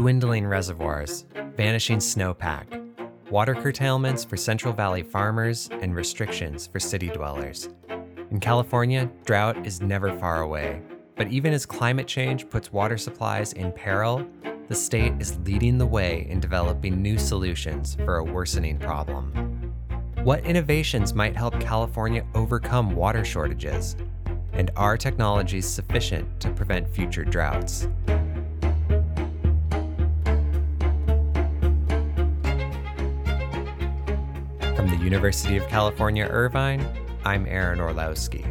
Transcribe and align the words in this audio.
dwindling 0.00 0.46
reservoirs, 0.46 1.26
vanishing 1.54 1.98
snowpack, 1.98 2.64
water 3.30 3.54
curtailments 3.54 4.24
for 4.24 4.34
Central 4.34 4.72
Valley 4.72 5.02
farmers, 5.02 5.68
and 5.82 5.94
restrictions 5.94 6.66
for 6.66 6.80
city 6.80 7.08
dwellers. 7.08 7.68
In 8.30 8.40
California, 8.40 9.10
drought 9.26 9.66
is 9.66 9.82
never 9.82 10.18
far 10.18 10.40
away. 10.40 10.80
But 11.16 11.28
even 11.28 11.52
as 11.52 11.66
climate 11.66 12.06
change 12.06 12.48
puts 12.48 12.72
water 12.72 12.96
supplies 12.96 13.52
in 13.52 13.72
peril, 13.72 14.26
the 14.68 14.74
state 14.74 15.12
is 15.20 15.38
leading 15.40 15.76
the 15.76 15.86
way 15.86 16.26
in 16.30 16.40
developing 16.40 17.02
new 17.02 17.18
solutions 17.18 17.94
for 17.96 18.16
a 18.16 18.24
worsening 18.24 18.78
problem. 18.78 19.74
What 20.24 20.46
innovations 20.46 21.12
might 21.12 21.36
help 21.36 21.60
California 21.60 22.24
overcome 22.34 22.96
water 22.96 23.22
shortages? 23.22 23.96
And 24.54 24.70
are 24.76 24.96
technologies 24.96 25.68
sufficient 25.68 26.40
to 26.40 26.50
prevent 26.52 26.88
future 26.88 27.24
droughts? 27.24 27.86
University 35.00 35.56
of 35.56 35.66
California, 35.68 36.26
Irvine, 36.30 36.86
I'm 37.24 37.46
Aaron 37.46 37.80
Orlowski, 37.80 38.44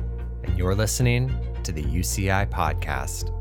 and 0.44 0.58
you're 0.58 0.74
listening 0.74 1.32
to 1.64 1.72
the 1.72 1.84
UCI 1.84 2.50
Podcast. 2.50 3.34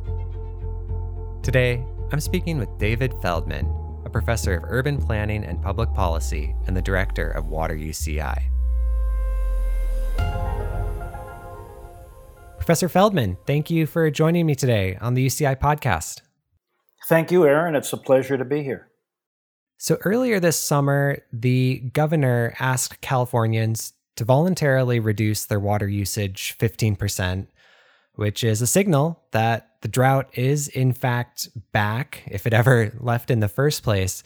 Today, 1.43 1.83
I'm 2.13 2.21
speaking 2.21 2.59
with 2.59 2.69
David 2.79 3.15
Feldman, 3.23 3.67
a 4.05 4.11
professor 4.11 4.59
of 4.59 4.65
urban 4.67 4.99
planning 4.99 5.45
and 5.45 5.63
public 5.63 5.93
policy 5.95 6.55
and 6.67 6.77
the 6.77 6.83
director 6.83 7.31
of 7.31 7.47
Water 7.47 7.75
UCI. 7.75 8.43
Professor 12.59 12.91
Feldman, 12.91 13.39
thank 13.47 13.71
you 13.71 13.87
for 13.87 14.11
joining 14.11 14.45
me 14.45 14.55
today 14.55 14.99
on 15.01 15.15
the 15.15 15.25
UCI 15.25 15.59
podcast. 15.59 16.21
Thank 17.09 17.31
you, 17.31 17.47
Aaron. 17.47 17.75
It's 17.75 17.93
a 17.95 17.97
pleasure 17.97 18.37
to 18.37 18.45
be 18.45 18.63
here. 18.63 18.88
So, 19.81 19.97
earlier 20.05 20.41
this 20.41 20.59
summer, 20.59 21.21
the 21.33 21.79
governor 21.93 22.53
asked 22.59 23.01
Californians 23.01 23.93
to 24.17 24.25
voluntarily 24.25 24.99
reduce 24.99 25.45
their 25.45 25.61
water 25.61 25.87
usage 25.87 26.57
15%, 26.59 27.47
which 28.15 28.43
is 28.43 28.61
a 28.61 28.67
signal 28.67 29.23
that 29.31 29.77
the 29.83 29.87
drought 29.87 30.37
is, 30.37 30.67
in 30.67 30.93
fact, 30.93 31.49
back, 31.71 32.25
if 32.27 32.45
it 32.45 32.53
ever 32.53 32.93
left 33.01 33.31
in 33.31 33.39
the 33.39 33.47
first 33.47 33.85
place. 33.85 34.25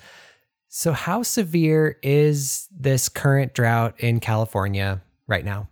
So, 0.68 0.92
how 0.92 1.22
severe 1.22 1.98
is 2.02 2.66
this 2.74 3.10
current 3.10 3.52
drought 3.52 4.00
in 4.00 4.20
California 4.20 5.02
right 5.26 5.44
now? 5.44 5.68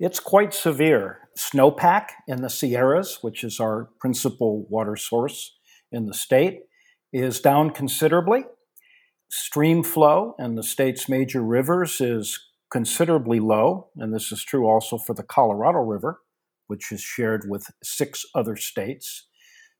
It's 0.00 0.18
quite 0.18 0.52
severe. 0.52 1.20
Snowpack 1.38 2.08
in 2.26 2.42
the 2.42 2.50
Sierras, 2.50 3.18
which 3.20 3.44
is 3.44 3.60
our 3.60 3.88
principal 4.00 4.66
water 4.68 4.96
source 4.96 5.56
in 5.92 6.06
the 6.06 6.14
state, 6.14 6.62
is 7.12 7.40
down 7.40 7.70
considerably. 7.70 8.46
Stream 9.28 9.82
flow 9.82 10.34
in 10.38 10.54
the 10.54 10.62
state's 10.62 11.08
major 11.08 11.42
rivers 11.42 12.00
is 12.00 12.38
considerably 12.70 13.40
low, 13.40 13.88
and 13.96 14.14
this 14.14 14.30
is 14.30 14.44
true 14.44 14.66
also 14.66 14.98
for 14.98 15.14
the 15.14 15.22
Colorado 15.22 15.78
River, 15.78 16.20
which 16.68 16.92
is 16.92 17.00
shared 17.00 17.46
with 17.48 17.70
six 17.82 18.24
other 18.34 18.56
states. 18.56 19.26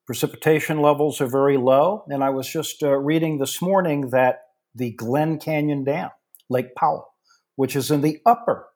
Precipitation 0.04 0.80
levels 0.80 1.20
are 1.20 1.26
very 1.26 1.56
low, 1.56 2.04
and 2.08 2.24
I 2.24 2.30
was 2.30 2.48
just 2.48 2.82
uh, 2.82 2.96
reading 2.96 3.38
this 3.38 3.62
morning 3.62 4.10
that 4.10 4.40
the 4.74 4.92
Glen 4.92 5.38
Canyon 5.38 5.84
Dam, 5.84 6.10
Lake 6.48 6.74
Powell, 6.76 7.14
which 7.54 7.76
is 7.76 7.90
in 7.90 8.02
the 8.02 8.20
upper 8.26 8.66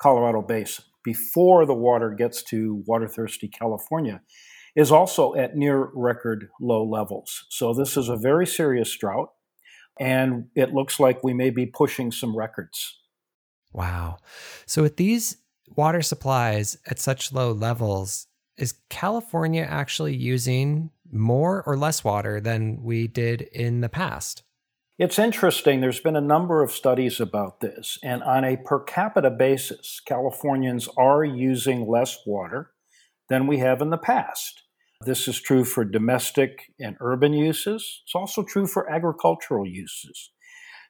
Colorado 0.00 0.42
Basin, 0.42 0.84
before 1.04 1.66
the 1.66 1.74
water 1.74 2.10
gets 2.10 2.42
to 2.44 2.82
water 2.86 3.08
thirsty 3.08 3.48
California, 3.48 4.22
is 4.74 4.90
also 4.90 5.34
at 5.34 5.56
near 5.56 5.90
record 5.94 6.48
low 6.60 6.84
levels. 6.84 7.44
So, 7.50 7.74
this 7.74 7.96
is 7.96 8.08
a 8.08 8.16
very 8.16 8.46
serious 8.46 8.96
drought 8.96 9.30
and 10.02 10.46
it 10.56 10.74
looks 10.74 10.98
like 10.98 11.22
we 11.22 11.32
may 11.32 11.50
be 11.50 11.64
pushing 11.64 12.10
some 12.10 12.36
records. 12.36 12.98
Wow. 13.72 14.18
So, 14.66 14.82
with 14.82 14.96
these 14.96 15.36
water 15.76 16.02
supplies 16.02 16.76
at 16.86 16.98
such 16.98 17.32
low 17.32 17.52
levels, 17.52 18.26
is 18.56 18.74
California 18.90 19.62
actually 19.62 20.16
using 20.16 20.90
more 21.10 21.62
or 21.64 21.76
less 21.76 22.02
water 22.02 22.40
than 22.40 22.82
we 22.82 23.06
did 23.06 23.42
in 23.42 23.80
the 23.80 23.88
past? 23.88 24.42
It's 24.98 25.20
interesting. 25.20 25.80
There's 25.80 26.00
been 26.00 26.16
a 26.16 26.20
number 26.20 26.62
of 26.62 26.72
studies 26.72 27.20
about 27.20 27.60
this. 27.60 27.98
And 28.02 28.24
on 28.24 28.44
a 28.44 28.56
per 28.56 28.80
capita 28.80 29.30
basis, 29.30 30.00
Californians 30.04 30.88
are 30.96 31.24
using 31.24 31.88
less 31.88 32.18
water 32.26 32.72
than 33.28 33.46
we 33.46 33.58
have 33.58 33.80
in 33.80 33.90
the 33.90 33.98
past. 33.98 34.62
This 35.04 35.28
is 35.28 35.40
true 35.40 35.64
for 35.64 35.84
domestic 35.84 36.72
and 36.78 36.96
urban 37.00 37.32
uses. 37.32 38.02
It's 38.04 38.14
also 38.14 38.42
true 38.42 38.66
for 38.66 38.90
agricultural 38.90 39.66
uses. 39.66 40.30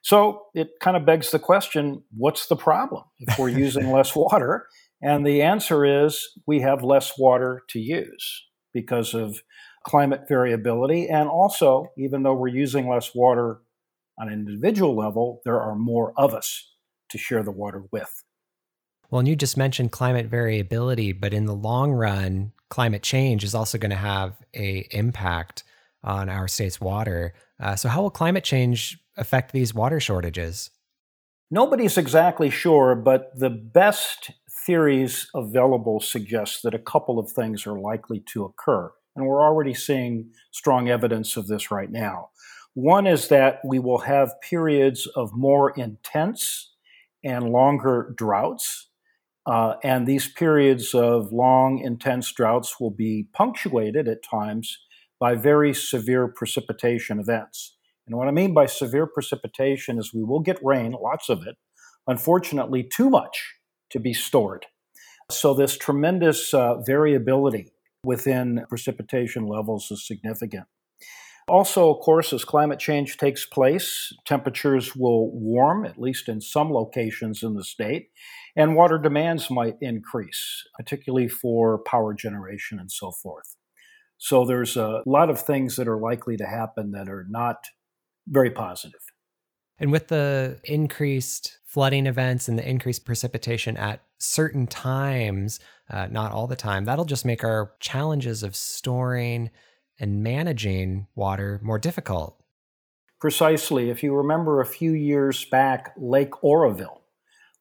So 0.01 0.43
it 0.53 0.69
kind 0.81 0.97
of 0.97 1.05
begs 1.05 1.31
the 1.31 1.39
question 1.39 2.03
what's 2.15 2.47
the 2.47 2.55
problem 2.55 3.03
if 3.19 3.39
we're 3.39 3.49
using 3.65 3.91
less 3.91 4.15
water? 4.15 4.67
And 5.01 5.25
the 5.25 5.41
answer 5.41 5.85
is 5.85 6.27
we 6.45 6.61
have 6.61 6.83
less 6.83 7.17
water 7.17 7.63
to 7.69 7.79
use 7.79 8.45
because 8.73 9.13
of 9.13 9.41
climate 9.85 10.21
variability. 10.27 11.07
And 11.07 11.29
also, 11.29 11.87
even 11.97 12.23
though 12.23 12.33
we're 12.33 12.47
using 12.47 12.87
less 12.89 13.13
water 13.13 13.61
on 14.19 14.27
an 14.27 14.33
individual 14.33 14.95
level, 14.95 15.41
there 15.45 15.59
are 15.59 15.75
more 15.75 16.13
of 16.17 16.33
us 16.33 16.71
to 17.09 17.17
share 17.17 17.43
the 17.43 17.51
water 17.51 17.83
with. 17.91 18.23
Well, 19.09 19.19
and 19.19 19.27
you 19.27 19.35
just 19.35 19.57
mentioned 19.57 19.91
climate 19.91 20.25
variability, 20.25 21.13
but 21.13 21.33
in 21.33 21.45
the 21.45 21.53
long 21.53 21.91
run, 21.91 22.51
climate 22.73 23.03
change 23.03 23.43
is 23.43 23.53
also 23.53 23.77
going 23.77 23.91
to 23.91 23.95
have 23.95 24.35
a 24.55 24.87
impact 24.89 25.63
on 26.03 26.27
our 26.27 26.47
state's 26.47 26.81
water. 26.81 27.35
Uh, 27.59 27.75
so, 27.75 27.87
how 27.87 28.01
will 28.01 28.09
climate 28.09 28.43
change 28.43 28.97
affect 29.15 29.51
these 29.51 29.75
water 29.75 29.99
shortages? 29.99 30.71
Nobody's 31.51 31.99
exactly 31.99 32.49
sure, 32.49 32.95
but 32.95 33.29
the 33.37 33.51
best 33.51 34.31
theories 34.65 35.27
available 35.35 35.99
suggest 35.99 36.63
that 36.63 36.73
a 36.73 36.79
couple 36.79 37.19
of 37.19 37.31
things 37.31 37.67
are 37.67 37.77
likely 37.79 38.23
to 38.33 38.43
occur. 38.43 38.91
And 39.15 39.27
we're 39.27 39.43
already 39.43 39.75
seeing 39.75 40.31
strong 40.51 40.89
evidence 40.89 41.37
of 41.37 41.45
this 41.45 41.69
right 41.69 41.91
now. 41.91 42.29
One 42.73 43.05
is 43.05 43.27
that 43.27 43.59
we 43.63 43.77
will 43.77 43.99
have 43.99 44.41
periods 44.41 45.05
of 45.15 45.29
more 45.31 45.77
intense 45.77 46.73
and 47.23 47.51
longer 47.51 48.15
droughts 48.17 48.87
uh, 49.45 49.75
and 49.83 50.07
these 50.07 50.27
periods 50.27 50.93
of 50.93 51.31
long, 51.31 51.79
intense 51.79 52.31
droughts 52.31 52.79
will 52.79 52.91
be 52.91 53.27
punctuated 53.33 54.07
at 54.07 54.23
times 54.23 54.79
by 55.19 55.35
very 55.35 55.73
severe 55.73 56.27
precipitation 56.27 57.19
events. 57.19 57.77
And 58.07 58.17
what 58.17 58.27
I 58.27 58.31
mean 58.31 58.53
by 58.53 58.65
severe 58.65 59.07
precipitation 59.07 59.97
is 59.97 60.13
we 60.13 60.23
will 60.23 60.39
get 60.39 60.59
rain, 60.63 60.93
lots 60.93 61.29
of 61.29 61.45
it, 61.45 61.55
unfortunately, 62.07 62.83
too 62.83 63.09
much 63.09 63.55
to 63.89 63.99
be 63.99 64.13
stored. 64.13 64.65
So, 65.31 65.53
this 65.53 65.77
tremendous 65.77 66.53
uh, 66.53 66.81
variability 66.81 67.71
within 68.03 68.65
precipitation 68.67 69.47
levels 69.47 69.89
is 69.89 70.05
significant. 70.05 70.65
Also, 71.47 71.93
of 71.93 71.99
course, 71.99 72.31
as 72.31 72.45
climate 72.45 72.79
change 72.79 73.17
takes 73.17 73.45
place, 73.45 74.13
temperatures 74.25 74.95
will 74.95 75.29
warm, 75.31 75.85
at 75.85 75.99
least 75.99 76.29
in 76.29 76.39
some 76.39 76.71
locations 76.71 77.43
in 77.43 77.53
the 77.53 77.63
state, 77.63 78.09
and 78.55 78.75
water 78.75 78.97
demands 78.97 79.49
might 79.49 79.75
increase, 79.81 80.63
particularly 80.77 81.27
for 81.27 81.79
power 81.79 82.13
generation 82.13 82.79
and 82.79 82.91
so 82.91 83.11
forth. 83.11 83.55
So 84.17 84.45
there's 84.45 84.77
a 84.77 85.01
lot 85.05 85.29
of 85.29 85.41
things 85.41 85.75
that 85.75 85.87
are 85.87 85.99
likely 85.99 86.37
to 86.37 86.45
happen 86.45 86.91
that 86.91 87.09
are 87.09 87.25
not 87.29 87.65
very 88.27 88.51
positive. 88.51 89.01
And 89.79 89.91
with 89.91 90.07
the 90.07 90.59
increased 90.63 91.57
flooding 91.65 92.05
events 92.05 92.47
and 92.47 92.57
the 92.57 92.67
increased 92.67 93.05
precipitation 93.05 93.75
at 93.75 94.01
certain 94.19 94.67
times, 94.67 95.59
uh, 95.89 96.07
not 96.09 96.31
all 96.31 96.47
the 96.47 96.55
time, 96.55 96.85
that'll 96.85 97.03
just 97.03 97.25
make 97.25 97.43
our 97.43 97.73
challenges 97.81 98.43
of 98.43 98.55
storing 98.55 99.49
and 99.99 100.23
managing 100.23 101.07
water 101.15 101.59
more 101.63 101.79
difficult. 101.79 102.37
Precisely. 103.19 103.89
If 103.89 104.03
you 104.03 104.13
remember 104.13 104.59
a 104.59 104.65
few 104.65 104.91
years 104.91 105.45
back, 105.45 105.93
Lake 105.97 106.43
Oroville 106.43 107.03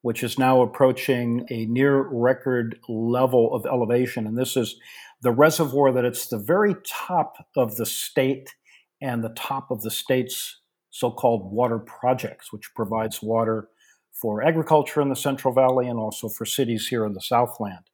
which 0.03 0.25
is 0.25 0.39
now 0.39 0.61
approaching 0.61 1.47
a 1.49 1.65
near 1.67 2.03
record 2.03 2.79
level 2.89 3.55
of 3.55 3.65
elevation. 3.65 4.27
And 4.27 4.37
this 4.37 4.57
is 4.57 4.77
the 5.23 5.31
reservoir 5.31 5.93
that 5.93 6.05
it's 6.05 6.27
the 6.27 6.39
very 6.39 6.75
top 6.85 7.37
of 7.57 7.77
the 7.77 7.87
state 7.87 8.55
and 9.01 9.23
the 9.23 9.35
top 9.37 9.71
of 9.71 9.83
the 9.83 9.91
state's 9.91 10.61
so 10.91 11.11
called 11.11 11.53
water 11.53 11.79
projects, 11.79 12.53
which 12.53 12.75
provides 12.75 13.23
water 13.23 13.69
for 14.13 14.43
agriculture 14.43 15.01
in 15.01 15.09
the 15.09 15.17
Central 15.17 15.55
Valley 15.55 15.89
and 15.89 15.99
also 15.99 16.29
for 16.29 16.45
cities 16.45 16.89
here 16.89 17.07
in 17.07 17.15
the 17.15 17.21
Southland. 17.21 17.89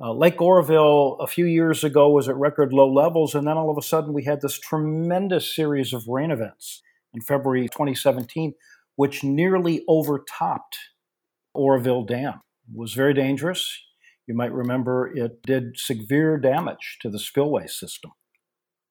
Uh, 0.00 0.12
Lake 0.12 0.40
Oroville 0.40 1.16
a 1.20 1.26
few 1.26 1.46
years 1.46 1.84
ago 1.84 2.10
was 2.10 2.28
at 2.28 2.36
record 2.36 2.72
low 2.72 2.92
levels, 2.92 3.34
and 3.34 3.46
then 3.46 3.56
all 3.56 3.70
of 3.70 3.78
a 3.78 3.82
sudden 3.82 4.12
we 4.12 4.24
had 4.24 4.40
this 4.40 4.58
tremendous 4.58 5.54
series 5.54 5.92
of 5.92 6.08
rain 6.08 6.30
events 6.30 6.82
in 7.12 7.20
February 7.20 7.68
2017, 7.68 8.54
which 8.96 9.22
nearly 9.22 9.84
overtopped 9.88 10.76
Oroville 11.54 12.02
Dam. 12.02 12.40
It 12.68 12.76
was 12.76 12.94
very 12.94 13.14
dangerous. 13.14 13.80
You 14.26 14.34
might 14.34 14.52
remember 14.52 15.12
it 15.14 15.42
did 15.42 15.78
severe 15.78 16.38
damage 16.38 16.98
to 17.02 17.10
the 17.10 17.18
spillway 17.18 17.66
system. 17.68 18.12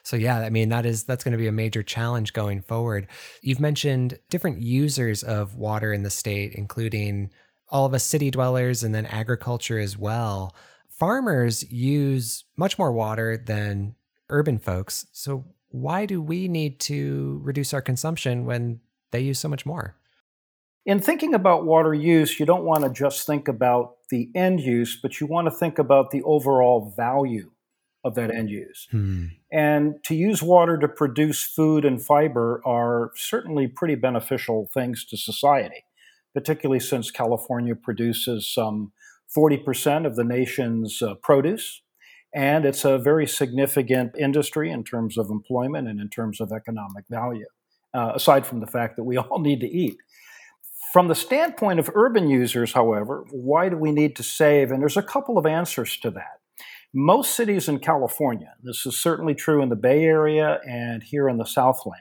So 0.06 0.16
yeah, 0.16 0.40
I 0.40 0.50
mean 0.50 0.70
that 0.70 0.86
is 0.86 1.06
that's 1.06 1.24
going 1.24 1.32
to 1.32 1.38
be 1.38 1.48
a 1.48 1.52
major 1.52 1.82
challenge 1.82 2.34
going 2.34 2.62
forward. 2.62 3.08
You've 3.42 3.60
mentioned 3.60 4.20
different 4.30 4.62
users 4.62 5.24
of 5.24 5.56
water 5.56 5.94
in 5.94 6.04
the 6.04 6.10
state 6.10 6.54
including 6.54 7.32
all 7.70 7.86
of 7.86 7.94
us 7.94 8.04
city 8.04 8.30
dwellers 8.30 8.84
and 8.84 8.94
then 8.94 9.06
agriculture 9.06 9.80
as 9.80 9.98
well. 9.98 10.54
Farmers 10.98 11.70
use 11.72 12.46
much 12.56 12.78
more 12.78 12.92
water 12.92 13.38
than 13.38 13.96
urban 14.30 14.60
folks. 14.60 15.06
So 15.12 15.46
why 15.70 16.06
do 16.06 16.22
we 16.22 16.48
need 16.48 16.80
to 16.82 17.42
reduce 17.44 17.74
our 17.74 17.82
consumption 17.82 18.46
when 18.46 18.80
they 19.12 19.22
use 19.22 19.40
so 19.40 19.50
much 19.50 19.66
more? 19.66 19.96
In 20.86 21.00
thinking 21.00 21.34
about 21.34 21.66
water 21.66 21.94
use, 21.94 22.40
you 22.40 22.46
don't 22.46 22.66
want 22.66 22.84
to 22.84 22.90
just 22.90 23.26
think 23.26 23.48
about 23.48 23.96
the 24.10 24.30
end 24.36 24.60
use, 24.60 25.00
but 25.02 25.20
you 25.20 25.28
want 25.28 25.46
to 25.48 25.52
think 25.52 25.80
about 25.80 26.12
the 26.12 26.22
overall 26.24 26.94
value 26.96 27.52
of 28.04 28.16
that 28.16 28.36
end 28.36 28.50
use. 28.50 28.88
Hmm. 28.92 29.28
And 29.52 30.04
to 30.04 30.16
use 30.16 30.44
water 30.44 30.78
to 30.78 30.88
produce 30.88 31.42
food 31.42 31.86
and 31.86 32.02
fiber 32.02 32.62
are 32.66 33.12
certainly 33.16 33.68
pretty 33.68 33.96
beneficial 33.96 34.70
things 34.74 35.06
to 35.06 35.18
society, 35.18 35.86
particularly 36.34 36.82
since 36.82 37.12
California 37.12 37.76
produces 37.76 38.48
some 38.48 38.92
40% 39.36 40.06
of 40.06 40.16
the 40.16 40.24
nation's 40.24 41.02
uh, 41.02 41.16
produce. 41.16 41.82
And 42.34 42.66
it's 42.66 42.84
a 42.84 42.98
very 42.98 43.28
significant 43.28 44.16
industry 44.18 44.72
in 44.72 44.84
terms 44.84 45.18
of 45.18 45.30
employment 45.30 45.88
and 45.88 46.00
in 46.00 46.10
terms 46.10 46.42
of 46.42 46.52
economic 46.52 47.06
value, 47.10 47.46
uh, 47.94 48.14
aside 48.16 48.46
from 48.46 48.60
the 48.60 48.68
fact 48.68 48.96
that 48.96 49.04
we 49.04 49.18
all 49.18 49.40
need 49.40 49.60
to 49.62 49.68
eat. 49.68 49.98
From 50.92 51.08
the 51.08 51.16
standpoint 51.16 51.80
of 51.80 51.90
urban 51.96 52.30
users, 52.30 52.74
however, 52.74 53.26
why 53.32 53.70
do 53.70 53.78
we 53.78 53.92
need 53.92 54.16
to 54.18 54.24
save? 54.24 54.72
And 54.72 54.82
there's 54.82 54.98
a 54.98 55.04
couple 55.04 55.38
of 55.38 55.46
answers 55.46 55.98
to 55.98 56.12
that. 56.12 56.40
Most 56.94 57.36
cities 57.36 57.68
in 57.68 57.80
California, 57.80 58.54
this 58.62 58.86
is 58.86 59.00
certainly 59.00 59.34
true 59.34 59.64
in 59.64 59.70
the 59.70 59.76
Bay 59.76 60.04
Area 60.04 60.60
and 60.68 61.02
here 61.02 61.28
in 61.28 61.38
the 61.38 61.46
Southland, 61.46 62.00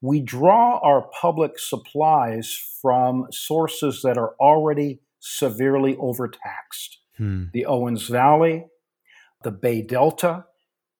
we 0.00 0.20
draw 0.20 0.78
our 0.78 1.08
public 1.20 1.58
supplies 1.58 2.56
from 2.80 3.26
sources 3.32 4.02
that 4.02 4.18
are 4.18 4.34
already 4.38 5.00
severely 5.22 5.96
overtaxed. 5.98 6.98
Hmm. 7.16 7.44
The 7.52 7.64
Owens 7.64 8.08
Valley, 8.08 8.66
the 9.44 9.52
Bay 9.52 9.80
Delta, 9.80 10.44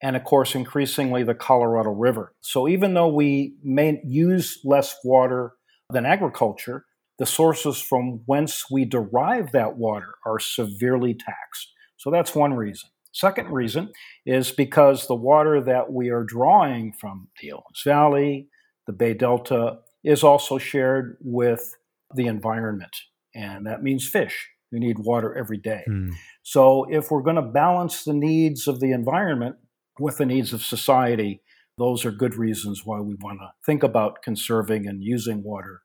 and 0.01 0.15
of 0.15 0.23
course, 0.23 0.55
increasingly 0.55 1.23
the 1.23 1.35
Colorado 1.35 1.91
River. 1.91 2.33
So 2.41 2.67
even 2.67 2.93
though 2.93 3.07
we 3.07 3.55
may 3.63 4.01
use 4.03 4.59
less 4.63 4.95
water 5.03 5.53
than 5.89 6.05
agriculture, 6.05 6.85
the 7.19 7.25
sources 7.25 7.79
from 7.79 8.21
whence 8.25 8.65
we 8.71 8.85
derive 8.85 9.51
that 9.51 9.77
water 9.77 10.15
are 10.25 10.39
severely 10.39 11.13
taxed. 11.13 11.71
So 11.97 12.09
that's 12.09 12.33
one 12.35 12.53
reason. 12.53 12.89
Second 13.11 13.49
reason 13.49 13.91
is 14.25 14.51
because 14.51 15.07
the 15.07 15.15
water 15.15 15.61
that 15.61 15.91
we 15.91 16.09
are 16.09 16.23
drawing 16.23 16.93
from 16.93 17.27
the 17.41 17.51
Owens 17.51 17.83
Valley, 17.85 18.47
the 18.87 18.93
Bay 18.93 19.13
Delta, 19.13 19.79
is 20.03 20.23
also 20.23 20.57
shared 20.57 21.17
with 21.21 21.75
the 22.15 22.27
environment. 22.27 22.95
And 23.35 23.65
that 23.65 23.83
means 23.83 24.07
fish 24.07 24.49
who 24.71 24.79
need 24.79 24.99
water 24.99 25.35
every 25.35 25.57
day. 25.57 25.83
Mm. 25.87 26.13
So 26.41 26.85
if 26.89 27.11
we're 27.11 27.21
going 27.21 27.35
to 27.35 27.41
balance 27.41 28.03
the 28.03 28.13
needs 28.13 28.67
of 28.67 28.79
the 28.79 28.91
environment 28.91 29.55
with 29.99 30.17
the 30.17 30.25
needs 30.25 30.53
of 30.53 30.63
society, 30.63 31.41
those 31.77 32.05
are 32.05 32.11
good 32.11 32.35
reasons 32.35 32.85
why 32.85 32.99
we 32.99 33.15
want 33.15 33.39
to 33.39 33.51
think 33.65 33.83
about 33.83 34.21
conserving 34.23 34.87
and 34.87 35.03
using 35.03 35.43
water 35.43 35.81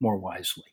more 0.00 0.16
wisely. 0.16 0.64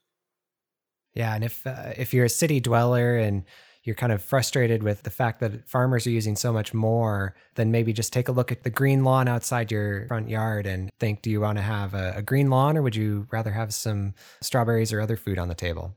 Yeah, 1.13 1.33
and 1.33 1.43
if 1.43 1.65
uh, 1.65 1.93
if 1.95 2.13
you're 2.13 2.25
a 2.25 2.29
city 2.29 2.59
dweller 2.59 3.17
and 3.17 3.45
you're 3.83 3.95
kind 3.95 4.11
of 4.11 4.21
frustrated 4.21 4.81
with 4.83 5.03
the 5.03 5.09
fact 5.09 5.39
that 5.39 5.69
farmers 5.69 6.07
are 6.07 6.11
using 6.11 6.35
so 6.35 6.51
much 6.51 6.73
more, 6.73 7.35
then 7.53 7.71
maybe 7.71 7.93
just 7.93 8.11
take 8.11 8.27
a 8.27 8.31
look 8.31 8.51
at 8.51 8.63
the 8.63 8.69
green 8.69 9.03
lawn 9.03 9.27
outside 9.27 9.71
your 9.71 10.07
front 10.07 10.27
yard 10.27 10.65
and 10.65 10.89
think, 10.99 11.21
do 11.21 11.29
you 11.29 11.39
want 11.39 11.57
to 11.57 11.61
have 11.61 11.93
a, 11.93 12.15
a 12.17 12.21
green 12.23 12.49
lawn 12.49 12.75
or 12.77 12.81
would 12.81 12.95
you 12.95 13.27
rather 13.31 13.51
have 13.51 13.73
some 13.73 14.15
strawberries 14.41 14.91
or 14.91 14.99
other 14.99 15.15
food 15.15 15.37
on 15.37 15.49
the 15.49 15.55
table? 15.55 15.95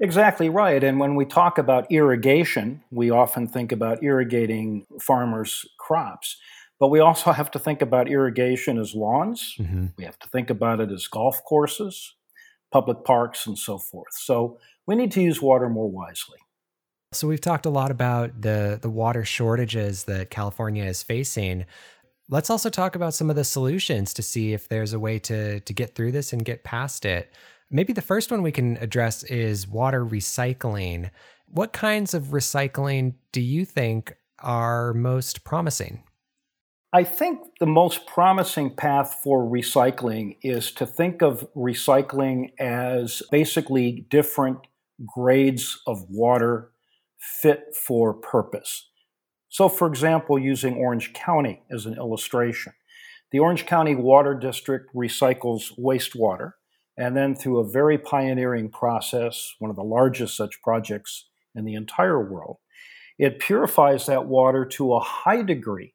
Exactly 0.00 0.48
right. 0.48 0.82
And 0.82 1.00
when 1.00 1.16
we 1.16 1.24
talk 1.24 1.58
about 1.58 1.90
irrigation, 1.90 2.82
we 2.90 3.10
often 3.10 3.48
think 3.48 3.72
about 3.72 4.02
irrigating 4.02 4.86
farmers' 5.00 5.64
crops. 5.78 6.36
But 6.78 6.88
we 6.88 7.00
also 7.00 7.32
have 7.40 7.50
to 7.52 7.58
think 7.58 7.82
about 7.82 8.08
irrigation 8.08 8.78
as 8.78 8.94
lawns. 8.94 9.56
Mm-hmm. 9.58 9.86
We 9.96 10.04
have 10.04 10.18
to 10.20 10.28
think 10.28 10.50
about 10.50 10.80
it 10.80 10.92
as 10.92 11.06
golf 11.08 11.42
courses, 11.44 12.14
public 12.70 13.04
parks, 13.04 13.46
and 13.46 13.58
so 13.58 13.78
forth. 13.78 14.12
So 14.12 14.58
we 14.86 14.94
need 14.94 15.12
to 15.12 15.22
use 15.22 15.42
water 15.42 15.68
more 15.68 15.90
wisely. 15.90 16.38
So 17.12 17.26
we've 17.26 17.40
talked 17.40 17.66
a 17.66 17.70
lot 17.70 17.90
about 17.90 18.42
the 18.42 18.78
the 18.80 18.90
water 18.90 19.24
shortages 19.24 20.04
that 20.04 20.30
California 20.30 20.84
is 20.84 21.02
facing. 21.02 21.64
Let's 22.28 22.50
also 22.50 22.68
talk 22.68 22.94
about 22.94 23.14
some 23.14 23.30
of 23.30 23.36
the 23.36 23.44
solutions 23.44 24.12
to 24.14 24.22
see 24.22 24.52
if 24.52 24.68
there's 24.68 24.92
a 24.92 24.98
way 24.98 25.18
to 25.20 25.60
to 25.60 25.72
get 25.72 25.94
through 25.94 26.12
this 26.12 26.34
and 26.34 26.44
get 26.44 26.64
past 26.64 27.06
it. 27.06 27.32
Maybe 27.70 27.92
the 27.92 28.00
first 28.00 28.30
one 28.30 28.42
we 28.42 28.52
can 28.52 28.78
address 28.78 29.22
is 29.24 29.68
water 29.68 30.04
recycling. 30.04 31.10
What 31.46 31.72
kinds 31.74 32.14
of 32.14 32.24
recycling 32.28 33.14
do 33.30 33.42
you 33.42 33.66
think 33.66 34.16
are 34.38 34.94
most 34.94 35.44
promising? 35.44 36.02
I 36.94 37.04
think 37.04 37.40
the 37.60 37.66
most 37.66 38.06
promising 38.06 38.74
path 38.74 39.20
for 39.22 39.42
recycling 39.42 40.38
is 40.40 40.72
to 40.72 40.86
think 40.86 41.20
of 41.20 41.46
recycling 41.54 42.52
as 42.58 43.22
basically 43.30 44.06
different 44.08 44.60
grades 45.04 45.78
of 45.86 46.06
water 46.08 46.70
fit 47.18 47.74
for 47.74 48.14
purpose. 48.14 48.88
So, 49.50 49.68
for 49.68 49.86
example, 49.86 50.38
using 50.38 50.76
Orange 50.76 51.12
County 51.12 51.62
as 51.70 51.84
an 51.84 51.94
illustration, 51.94 52.72
the 53.30 53.40
Orange 53.40 53.66
County 53.66 53.94
Water 53.94 54.34
District 54.34 54.86
recycles 54.94 55.78
wastewater, 55.78 56.52
and 56.98 57.16
then 57.16 57.36
through 57.36 57.60
a 57.60 57.68
very 57.68 57.96
pioneering 57.96 58.70
process, 58.70 59.54
one 59.60 59.70
of 59.70 59.76
the 59.76 59.84
largest 59.84 60.36
such 60.36 60.60
projects 60.62 61.26
in 61.54 61.64
the 61.64 61.74
entire 61.74 62.20
world, 62.20 62.58
it 63.18 63.38
purifies 63.38 64.06
that 64.06 64.26
water 64.26 64.64
to 64.64 64.94
a 64.94 65.00
high 65.00 65.42
degree 65.42 65.94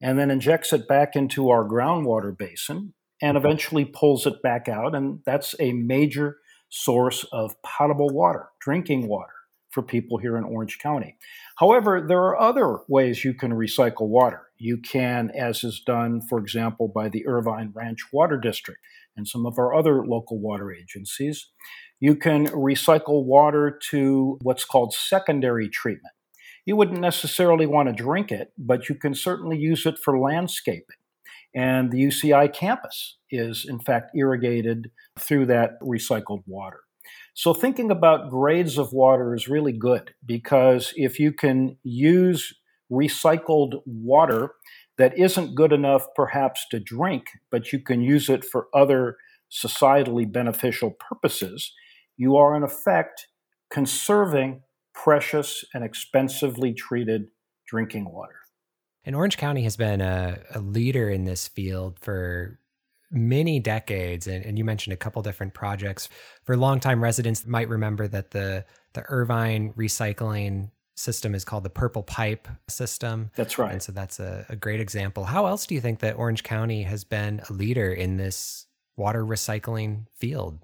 and 0.00 0.18
then 0.18 0.30
injects 0.30 0.72
it 0.72 0.86
back 0.86 1.16
into 1.16 1.50
our 1.50 1.64
groundwater 1.64 2.36
basin 2.36 2.94
and 3.20 3.36
mm-hmm. 3.36 3.44
eventually 3.44 3.84
pulls 3.84 4.24
it 4.24 4.40
back 4.40 4.68
out. 4.68 4.94
And 4.94 5.18
that's 5.26 5.56
a 5.58 5.72
major 5.72 6.38
source 6.68 7.24
of 7.32 7.60
potable 7.62 8.10
water, 8.10 8.50
drinking 8.60 9.08
water 9.08 9.32
for 9.70 9.82
people 9.82 10.18
here 10.18 10.36
in 10.36 10.44
Orange 10.44 10.78
County. 10.78 11.16
However, 11.56 12.04
there 12.06 12.22
are 12.22 12.40
other 12.40 12.78
ways 12.88 13.24
you 13.24 13.34
can 13.34 13.52
recycle 13.52 14.08
water. 14.08 14.42
You 14.58 14.78
can, 14.78 15.30
as 15.30 15.64
is 15.64 15.80
done, 15.80 16.20
for 16.22 16.38
example, 16.38 16.88
by 16.88 17.08
the 17.08 17.26
Irvine 17.26 17.72
Ranch 17.74 18.12
Water 18.12 18.36
District 18.36 18.80
and 19.16 19.26
some 19.26 19.46
of 19.46 19.58
our 19.58 19.74
other 19.74 20.04
local 20.04 20.38
water 20.38 20.72
agencies, 20.72 21.48
you 21.98 22.14
can 22.14 22.46
recycle 22.48 23.24
water 23.24 23.78
to 23.90 24.38
what's 24.42 24.64
called 24.64 24.94
secondary 24.94 25.68
treatment. 25.68 26.14
You 26.64 26.76
wouldn't 26.76 27.00
necessarily 27.00 27.66
want 27.66 27.88
to 27.88 27.94
drink 27.94 28.30
it, 28.30 28.52
but 28.58 28.88
you 28.88 28.94
can 28.94 29.14
certainly 29.14 29.58
use 29.58 29.86
it 29.86 29.98
for 29.98 30.18
landscaping. 30.18 30.96
And 31.54 31.90
the 31.90 32.02
UCI 32.02 32.52
campus 32.52 33.16
is, 33.30 33.66
in 33.68 33.80
fact, 33.80 34.12
irrigated 34.14 34.90
through 35.18 35.46
that 35.46 35.80
recycled 35.82 36.42
water. 36.46 36.80
So, 37.34 37.54
thinking 37.54 37.90
about 37.90 38.30
grades 38.30 38.78
of 38.78 38.92
water 38.92 39.34
is 39.34 39.48
really 39.48 39.72
good 39.72 40.14
because 40.24 40.92
if 40.96 41.18
you 41.18 41.32
can 41.32 41.76
use 41.82 42.54
recycled 42.90 43.80
water 43.86 44.52
that 45.00 45.16
isn't 45.18 45.54
good 45.54 45.72
enough 45.72 46.06
perhaps 46.14 46.66
to 46.70 46.78
drink, 46.78 47.24
but 47.50 47.72
you 47.72 47.78
can 47.78 48.02
use 48.02 48.28
it 48.28 48.44
for 48.44 48.68
other 48.74 49.16
societally 49.50 50.30
beneficial 50.30 50.90
purposes, 50.90 51.72
you 52.18 52.36
are 52.36 52.54
in 52.54 52.62
effect 52.62 53.26
conserving 53.70 54.60
precious 54.94 55.64
and 55.72 55.82
expensively 55.82 56.74
treated 56.74 57.28
drinking 57.66 58.12
water. 58.12 58.36
And 59.02 59.16
Orange 59.16 59.38
County 59.38 59.62
has 59.62 59.74
been 59.74 60.02
a, 60.02 60.38
a 60.54 60.60
leader 60.60 61.08
in 61.08 61.24
this 61.24 61.48
field 61.48 61.98
for 61.98 62.60
many 63.10 63.58
decades 63.58 64.26
and, 64.26 64.44
and 64.44 64.58
you 64.58 64.64
mentioned 64.64 64.92
a 64.92 64.98
couple 64.98 65.22
different 65.22 65.54
projects 65.54 66.10
for 66.44 66.58
longtime 66.58 67.02
residents 67.02 67.44
might 67.46 67.68
remember 67.68 68.06
that 68.06 68.30
the 68.30 68.64
the 68.92 69.02
irvine 69.08 69.72
recycling 69.72 70.70
system 71.00 71.34
is 71.34 71.44
called 71.44 71.64
the 71.64 71.70
purple 71.70 72.02
pipe 72.02 72.46
system. 72.68 73.30
That's 73.34 73.58
right. 73.58 73.72
and 73.72 73.82
so 73.82 73.92
that's 73.92 74.20
a, 74.20 74.46
a 74.48 74.56
great 74.56 74.80
example. 74.80 75.24
How 75.24 75.46
else 75.46 75.66
do 75.66 75.74
you 75.74 75.80
think 75.80 76.00
that 76.00 76.16
orange 76.16 76.42
county 76.42 76.82
has 76.82 77.04
been 77.04 77.40
a 77.48 77.52
leader 77.52 77.92
in 77.92 78.16
this 78.16 78.66
water 78.96 79.24
recycling 79.24 80.06
field? 80.14 80.58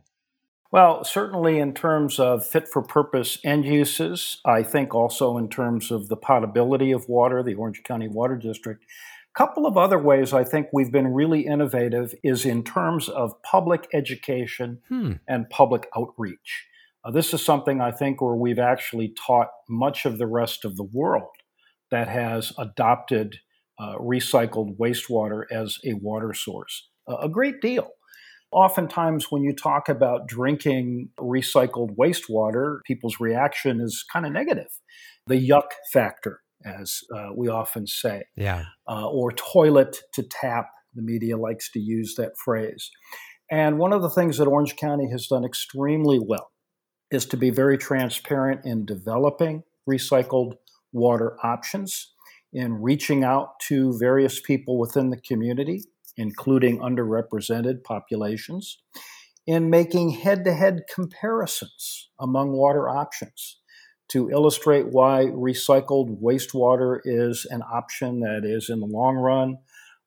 Well, 0.71 1.05
certainly 1.05 1.59
in 1.59 1.75
terms 1.75 2.19
of 2.19 2.47
fit 2.47 2.69
for 2.69 2.83
purpose 2.83 3.39
end 3.45 3.65
uses, 3.65 4.39
I 4.45 4.63
think 4.63 4.95
also 4.95 5.39
in 5.39 5.49
terms 5.49 5.91
of 5.91 6.09
the 6.09 6.17
potability 6.17 6.93
of 6.93 7.09
water, 7.09 7.43
the 7.43 7.55
Orange 7.55 7.83
County 7.83 8.09
Water 8.09 8.37
District. 8.37 8.85
A 9.35 9.39
couple 9.39 9.67
of 9.67 9.79
other 9.79 9.99
ways 9.99 10.33
I 10.33 10.45
think 10.45 10.69
we've 10.73 10.93
been 10.93 11.15
really 11.15 11.47
innovative 11.47 12.15
is 12.23 12.45
in 12.45 12.65
terms 12.65 13.09
of 13.09 13.41
public 13.43 13.89
education 13.93 14.81
hmm. 14.89 15.13
and 15.29 15.49
public 15.49 15.89
outreach. 15.97 16.67
Uh, 17.07 17.11
this 17.11 17.33
is 17.33 17.45
something 17.45 17.81
I 17.81 17.93
think 17.93 18.21
where 18.21 18.35
we've 18.35 18.59
actually 18.59 19.15
taught 19.27 19.49
much 19.69 20.07
of 20.07 20.19
the 20.19 20.27
rest 20.27 20.65
of 20.65 20.77
the 20.77 20.89
world 20.93 21.29
that 21.91 22.09
has 22.09 22.53
adopted 22.59 23.37
uh, 23.79 23.97
recycled 23.99 24.77
wastewater 24.79 25.45
as 25.51 25.79
a 25.85 25.95
water 25.95 26.35
source. 26.35 26.89
Uh, 27.09 27.19
a 27.19 27.29
great 27.29 27.61
deal. 27.61 27.91
Oftentimes, 28.51 29.27
when 29.31 29.43
you 29.43 29.55
talk 29.55 29.89
about 29.89 30.27
drinking 30.27 31.11
recycled 31.21 31.97
wastewater, 31.97 32.79
people's 32.87 33.21
reaction 33.21 33.81
is 33.81 34.05
kind 34.13 34.25
of 34.25 34.33
negative. 34.33 34.69
The 35.27 35.49
yuck 35.49 35.73
factor, 35.93 36.41
as 36.65 37.01
uh, 37.15 37.29
we 37.37 37.49
often 37.49 37.87
say, 37.87 38.25
yeah, 38.37 38.65
uh, 38.89 39.09
or 39.09 39.33
toilet 39.33 39.99
to 40.15 40.23
tap. 40.23 40.69
The 40.95 41.03
media 41.03 41.37
likes 41.37 41.71
to 41.73 41.81
use 41.81 42.15
that 42.17 42.33
phrase. 42.43 42.91
And 43.51 43.79
one 43.79 43.93
of 43.93 44.01
the 44.01 44.09
things 44.09 44.39
that 44.39 44.47
Orange 44.47 44.77
County 44.77 45.11
has 45.11 45.27
done 45.27 45.45
extremely 45.45 46.19
well 46.19 46.51
is 47.11 47.27
to 47.27 47.37
be 47.37 47.51
very 47.51 47.79
transparent 47.79 48.65
in 48.65 48.85
developing 48.85 49.63
recycled 49.89 50.55
water 50.93 51.37
options, 51.43 52.13
in 52.53 52.81
reaching 52.81 53.23
out 53.23 53.61
to 53.61 53.97
various 53.99 54.41
people 54.41 54.79
within 54.79 55.11
the 55.11 55.21
community 55.21 55.83
including 56.17 56.79
underrepresented 56.79 57.85
populations, 57.85 58.79
in 59.47 59.71
making 59.71 60.11
head 60.11 60.45
to 60.45 60.53
head 60.53 60.83
comparisons 60.93 62.11
among 62.19 62.53
water 62.53 62.89
options 62.89 63.59
to 64.09 64.31
illustrate 64.31 64.87
why 64.91 65.25
recycled 65.27 66.21
wastewater 66.23 67.01
is 67.05 67.47
an 67.51 67.63
option 67.63 68.21
that 68.21 68.43
is, 68.45 68.71
in 68.71 68.81
the 68.81 68.87
long 68.87 69.17
run, 69.17 69.59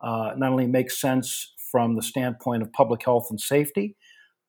uh, 0.02 0.32
not 0.38 0.52
only 0.52 0.68
makes 0.68 1.00
sense 1.00 1.54
from 1.72 1.96
the 1.96 2.02
standpoint 2.02 2.64
of 2.64 2.72
public 2.72 3.04
health 3.04 3.28
and 3.30 3.40
safety, 3.40 3.96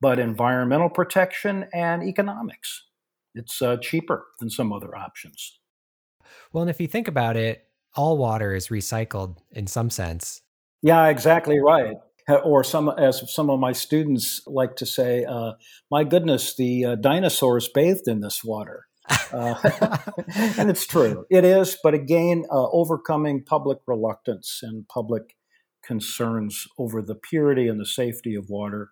but 0.00 0.18
environmental 0.18 0.88
protection 0.88 1.66
and 1.72 2.02
economics. 2.02 2.84
It's 3.34 3.62
uh, 3.62 3.76
cheaper 3.76 4.26
than 4.38 4.50
some 4.50 4.72
other 4.72 4.96
options. 4.96 5.58
Well, 6.52 6.62
and 6.62 6.70
if 6.70 6.80
you 6.80 6.86
think 6.86 7.08
about 7.08 7.36
it, 7.36 7.64
all 7.94 8.18
water 8.18 8.54
is 8.54 8.68
recycled 8.68 9.38
in 9.50 9.66
some 9.66 9.90
sense. 9.90 10.42
Yeah, 10.82 11.08
exactly 11.08 11.60
right. 11.60 11.96
Or 12.44 12.62
some, 12.62 12.88
as 12.88 13.32
some 13.32 13.50
of 13.50 13.58
my 13.58 13.72
students 13.72 14.40
like 14.46 14.76
to 14.76 14.86
say, 14.86 15.24
uh, 15.24 15.52
"My 15.90 16.04
goodness, 16.04 16.54
the 16.54 16.84
uh, 16.84 16.94
dinosaurs 16.94 17.68
bathed 17.68 18.06
in 18.06 18.20
this 18.20 18.44
water," 18.44 18.86
uh, 19.32 19.54
and 20.56 20.70
it's 20.70 20.86
true. 20.86 21.26
It 21.28 21.44
is, 21.44 21.76
but 21.82 21.94
again, 21.94 22.44
uh, 22.50 22.68
overcoming 22.70 23.42
public 23.42 23.78
reluctance 23.86 24.60
and 24.62 24.86
public 24.86 25.34
concerns 25.82 26.68
over 26.78 27.02
the 27.02 27.16
purity 27.16 27.66
and 27.66 27.80
the 27.80 27.86
safety 27.86 28.36
of 28.36 28.48
water, 28.48 28.90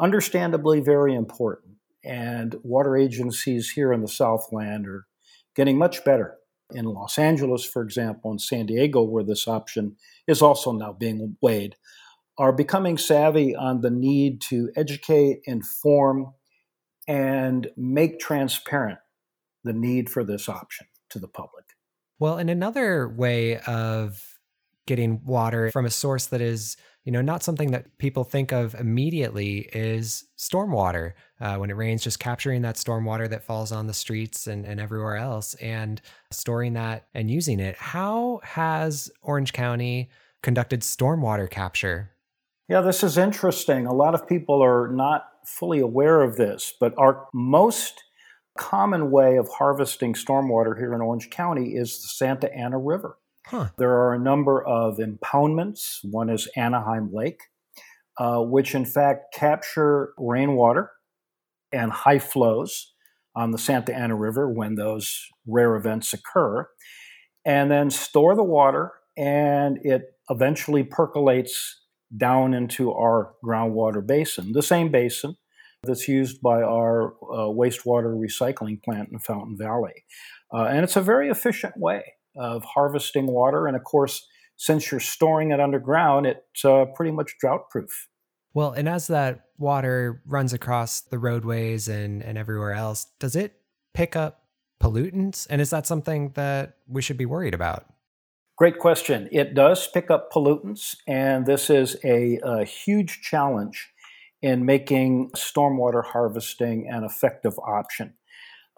understandably 0.00 0.80
very 0.80 1.14
important. 1.14 1.76
And 2.02 2.56
water 2.62 2.96
agencies 2.96 3.70
here 3.70 3.92
in 3.92 4.00
the 4.00 4.08
Southland 4.08 4.86
are 4.88 5.06
getting 5.54 5.76
much 5.76 6.04
better 6.04 6.38
in 6.72 6.86
Los 6.86 7.18
Angeles, 7.18 7.64
for 7.64 7.82
example, 7.82 8.30
and 8.30 8.40
San 8.40 8.66
Diego, 8.66 9.02
where 9.02 9.24
this 9.24 9.46
option 9.46 9.96
is 10.26 10.40
also 10.40 10.72
now 10.72 10.92
being 10.92 11.36
weighed, 11.42 11.76
are 12.38 12.52
becoming 12.52 12.96
savvy 12.96 13.54
on 13.54 13.82
the 13.82 13.90
need 13.90 14.40
to 14.40 14.70
educate, 14.76 15.40
inform, 15.44 16.32
and 17.06 17.68
make 17.76 18.18
transparent 18.20 18.98
the 19.64 19.72
need 19.72 20.08
for 20.08 20.24
this 20.24 20.48
option 20.48 20.86
to 21.10 21.18
the 21.18 21.28
public. 21.28 21.64
Well, 22.18 22.38
and 22.38 22.48
another 22.48 23.08
way 23.08 23.58
of 23.60 24.22
getting 24.86 25.24
water 25.24 25.70
from 25.70 25.86
a 25.86 25.90
source 25.90 26.26
that 26.26 26.40
is 26.40 26.76
you 27.04 27.12
know, 27.12 27.22
not 27.22 27.42
something 27.42 27.70
that 27.70 27.96
people 27.98 28.24
think 28.24 28.52
of 28.52 28.74
immediately 28.74 29.68
is 29.72 30.24
stormwater. 30.38 31.12
Uh, 31.40 31.56
when 31.56 31.70
it 31.70 31.74
rains, 31.74 32.02
just 32.02 32.20
capturing 32.20 32.60
that 32.62 32.76
stormwater 32.76 33.28
that 33.28 33.42
falls 33.42 33.72
on 33.72 33.86
the 33.86 33.94
streets 33.94 34.46
and, 34.46 34.66
and 34.66 34.78
everywhere 34.78 35.16
else 35.16 35.54
and 35.54 36.02
storing 36.30 36.74
that 36.74 37.06
and 37.14 37.30
using 37.30 37.58
it. 37.58 37.76
How 37.76 38.40
has 38.44 39.10
Orange 39.22 39.54
County 39.54 40.10
conducted 40.42 40.82
stormwater 40.82 41.48
capture? 41.48 42.10
Yeah, 42.68 42.82
this 42.82 43.02
is 43.02 43.16
interesting. 43.16 43.86
A 43.86 43.94
lot 43.94 44.14
of 44.14 44.28
people 44.28 44.62
are 44.62 44.88
not 44.88 45.26
fully 45.46 45.80
aware 45.80 46.20
of 46.20 46.36
this, 46.36 46.74
but 46.78 46.94
our 46.98 47.26
most 47.32 48.04
common 48.58 49.10
way 49.10 49.36
of 49.36 49.48
harvesting 49.48 50.12
stormwater 50.12 50.76
here 50.76 50.92
in 50.92 51.00
Orange 51.00 51.30
County 51.30 51.70
is 51.74 52.02
the 52.02 52.08
Santa 52.08 52.54
Ana 52.54 52.78
River. 52.78 53.16
Huh. 53.50 53.66
There 53.78 53.90
are 53.90 54.14
a 54.14 54.18
number 54.18 54.64
of 54.64 54.98
impoundments. 54.98 55.98
One 56.04 56.30
is 56.30 56.48
Anaheim 56.56 57.10
Lake, 57.12 57.40
uh, 58.16 58.42
which 58.42 58.76
in 58.76 58.84
fact 58.84 59.34
capture 59.34 60.12
rainwater 60.16 60.92
and 61.72 61.90
high 61.90 62.20
flows 62.20 62.92
on 63.34 63.50
the 63.50 63.58
Santa 63.58 63.92
Ana 63.92 64.14
River 64.14 64.48
when 64.48 64.76
those 64.76 65.26
rare 65.48 65.74
events 65.74 66.12
occur, 66.12 66.68
and 67.44 67.72
then 67.72 67.90
store 67.90 68.36
the 68.36 68.44
water, 68.44 68.92
and 69.16 69.78
it 69.82 70.02
eventually 70.28 70.84
percolates 70.84 71.76
down 72.16 72.54
into 72.54 72.92
our 72.92 73.34
groundwater 73.44 74.06
basin, 74.06 74.52
the 74.52 74.62
same 74.62 74.92
basin 74.92 75.34
that's 75.82 76.06
used 76.06 76.40
by 76.40 76.62
our 76.62 77.14
uh, 77.32 77.50
wastewater 77.50 78.14
recycling 78.16 78.80
plant 78.80 79.08
in 79.10 79.18
Fountain 79.18 79.56
Valley. 79.58 80.04
Uh, 80.54 80.66
and 80.66 80.84
it's 80.84 80.94
a 80.94 81.02
very 81.02 81.28
efficient 81.28 81.76
way 81.76 82.04
of 82.36 82.64
harvesting 82.64 83.26
water. 83.26 83.66
And 83.66 83.76
of 83.76 83.84
course, 83.84 84.26
since 84.56 84.90
you're 84.90 85.00
storing 85.00 85.52
it 85.52 85.60
underground, 85.60 86.26
it's 86.26 86.64
uh, 86.64 86.84
pretty 86.94 87.12
much 87.12 87.36
drought 87.40 87.70
proof. 87.70 88.08
Well, 88.52 88.72
and 88.72 88.88
as 88.88 89.06
that 89.06 89.46
water 89.58 90.22
runs 90.26 90.52
across 90.52 91.00
the 91.00 91.18
roadways 91.18 91.88
and, 91.88 92.22
and 92.22 92.36
everywhere 92.36 92.72
else, 92.72 93.06
does 93.18 93.36
it 93.36 93.54
pick 93.94 94.16
up 94.16 94.44
pollutants? 94.82 95.46
And 95.48 95.60
is 95.60 95.70
that 95.70 95.86
something 95.86 96.32
that 96.34 96.76
we 96.88 97.00
should 97.00 97.16
be 97.16 97.26
worried 97.26 97.54
about? 97.54 97.86
Great 98.56 98.78
question. 98.78 99.28
It 99.32 99.54
does 99.54 99.86
pick 99.88 100.10
up 100.10 100.30
pollutants, 100.30 100.96
and 101.06 101.46
this 101.46 101.70
is 101.70 101.96
a, 102.04 102.38
a 102.42 102.64
huge 102.64 103.22
challenge 103.22 103.88
in 104.42 104.66
making 104.66 105.30
stormwater 105.30 106.04
harvesting 106.04 106.86
an 106.90 107.04
effective 107.04 107.58
option 107.60 108.14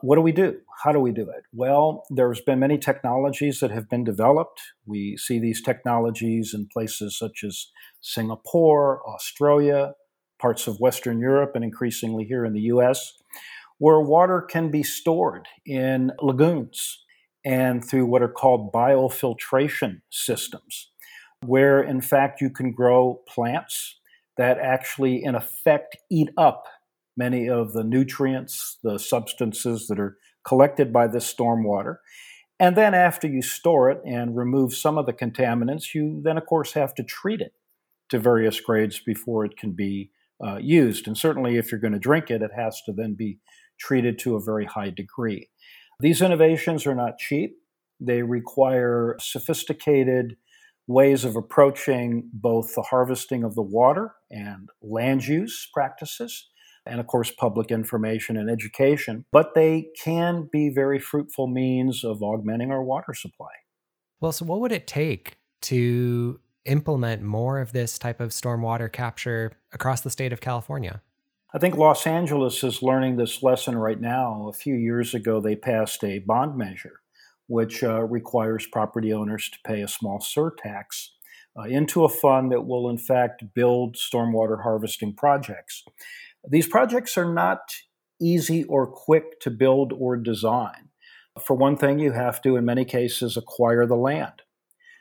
what 0.03 0.17
do 0.17 0.21
we 0.21 0.33
do? 0.33 0.59
How 0.83 0.93
do 0.93 0.99
we 0.99 1.13
do 1.13 1.23
it? 1.23 1.45
Well, 1.53 2.05
there's 2.11 2.41
been 2.41 2.59
many 2.59 2.77
technologies 2.77 3.61
that 3.61 3.71
have 3.71 3.89
been 3.89 4.03
developed. 4.03 4.61
We 4.85 5.17
see 5.17 5.39
these 5.39 5.63
technologies 5.63 6.53
in 6.53 6.67
places 6.67 7.17
such 7.17 7.45
as 7.45 7.69
Singapore, 8.01 9.01
Australia, 9.09 9.95
parts 10.41 10.67
of 10.67 10.81
Western 10.81 11.21
Europe, 11.21 11.53
and 11.55 11.65
increasingly 11.65 12.25
here 12.25 12.45
in 12.45 12.53
the 12.53 12.63
US, 12.63 13.13
where 13.79 14.01
water 14.01 14.41
can 14.41 14.71
be 14.71 14.83
stored 14.83 15.47
in 15.65 16.11
lagoons 16.21 17.05
and 17.45 17.85
through 17.85 18.07
what 18.07 18.23
are 18.23 18.29
called 18.29 18.73
biofiltration 18.73 20.01
systems, 20.11 20.91
where 21.47 21.81
in 21.81 22.01
fact 22.01 22.41
you 22.41 22.51
can 22.51 22.73
grow 22.73 23.21
plants 23.29 24.01
that 24.37 24.59
actually, 24.59 25.23
in 25.23 25.37
effect, 25.37 25.97
eat 26.11 26.31
up 26.37 26.65
many 27.17 27.49
of 27.49 27.73
the 27.73 27.85
nutrients, 27.85 28.79
the 28.83 28.99
substances 28.99 29.87
that 29.89 29.99
are 29.99 30.17
collected 30.47 30.93
by 30.93 31.07
this 31.07 31.33
stormwater. 31.33 31.97
And 32.59 32.77
then, 32.77 32.95
after 32.95 33.27
you 33.27 33.43
store 33.43 33.91
it 33.91 34.01
and 34.07 34.37
remove 34.37 34.75
some 34.75 34.99
of 34.99 35.07
the 35.07 35.13
contaminants, 35.13 35.95
you 35.95 36.21
then, 36.23 36.39
of 36.39 36.47
course, 36.47 36.73
have 36.75 36.95
to 36.95 37.03
treat 37.03 37.41
it 37.41 37.55
to 38.11 38.19
various 38.19 38.61
grades 38.61 39.01
before 39.01 39.45
it 39.45 39.57
can 39.57 39.73
be 39.73 40.11
uh, 40.45 40.59
used. 40.59 41.07
And 41.07 41.17
certainly, 41.17 41.57
if 41.57 41.73
you're 41.73 41.81
going 41.81 41.93
to 41.93 41.99
drink 41.99 42.31
it, 42.31 42.43
it 42.43 42.53
has 42.55 42.81
to 42.87 42.93
then 42.93 43.15
be 43.15 43.39
treated 43.81 44.19
to 44.21 44.37
a 44.37 44.41
very 44.41 44.67
high 44.67 44.91
degree. 44.91 45.49
These 45.99 46.23
innovations 46.23 46.87
are 46.87 46.95
not 46.95 47.19
cheap, 47.19 47.57
they 48.01 48.23
require 48.23 49.17
sophisticated 49.21 50.37
ways 50.87 51.25
of 51.25 51.37
approaching 51.37 52.29
both 52.33 52.75
the 52.75 52.83
harvesting 52.83 53.45
of 53.45 53.55
the 53.55 53.63
water 53.63 54.15
and 54.31 54.69
land 54.83 55.27
use 55.27 55.69
practices 55.73 56.49
and 56.87 57.01
of 57.01 57.07
course 57.07 57.31
public 57.31 57.71
information 57.71 58.37
and 58.37 58.51
education, 58.51 59.25
but 59.33 59.55
they 59.55 59.89
can 59.99 60.49
be 60.51 60.69
very 60.69 60.99
fruitful 60.99 61.47
means 61.47 62.05
of 62.05 62.23
augmenting 62.23 62.71
our 62.71 62.83
water 62.83 63.15
supply. 63.15 63.51
Well, 64.21 64.33
so 64.33 64.45
what 64.45 64.61
would 64.61 64.73
it 64.73 64.87
take 64.87 65.37
to 65.63 66.41
implement 66.65 67.23
more 67.23 67.61
of 67.61 67.73
this 67.73 67.99
type 67.99 68.21
of 68.21 68.31
stormwater 68.31 68.91
capture 68.91 69.53
across 69.73 70.01
the 70.01 70.11
state 70.11 70.33
of 70.33 70.41
California? 70.41 71.03
I 71.55 71.59
think 71.59 71.77
Los 71.77 72.07
Angeles 72.07 72.65
is 72.65 72.83
learning 72.83 73.17
this 73.17 73.43
lesson 73.43 73.77
right 73.77 74.01
now. 74.01 74.49
A 74.49 74.53
few 74.53 74.75
years 74.75 75.13
ago, 75.13 75.41
they 75.41 75.55
passed 75.55 76.03
a 76.03 76.21
bond 76.21 76.57
measure 76.57 77.03
which 77.53 77.83
uh, 77.85 78.03
requires 78.05 78.67
property 78.67 79.13
owners 79.13 79.51
to 79.51 79.59
pay 79.63 79.83
a 79.83 79.89
small 79.89 80.19
surtax 80.19 81.09
uh, 81.59 81.65
into 81.65 82.03
a 82.03 82.09
fund 82.09 82.51
that 82.51 82.67
will, 82.67 82.89
in 82.89 82.97
fact, 82.97 83.45
build 83.55 83.97
stormwater 83.97 84.63
harvesting 84.63 85.15
projects. 85.15 85.85
These 86.49 86.69
projects 86.69 87.17
are 87.17 87.33
not 87.33 87.61
easy 88.21 88.65
or 88.65 88.87
quick 88.87 89.41
to 89.41 89.51
build 89.51 89.93
or 89.93 90.17
design. 90.17 90.89
For 91.45 91.57
one 91.57 91.77
thing, 91.77 91.99
you 91.99 92.13
have 92.13 92.43
to, 92.43 92.57
in 92.57 92.65
many 92.65 92.85
cases, 92.85 93.37
acquire 93.37 93.87
the 93.87 93.97
land. 93.97 94.43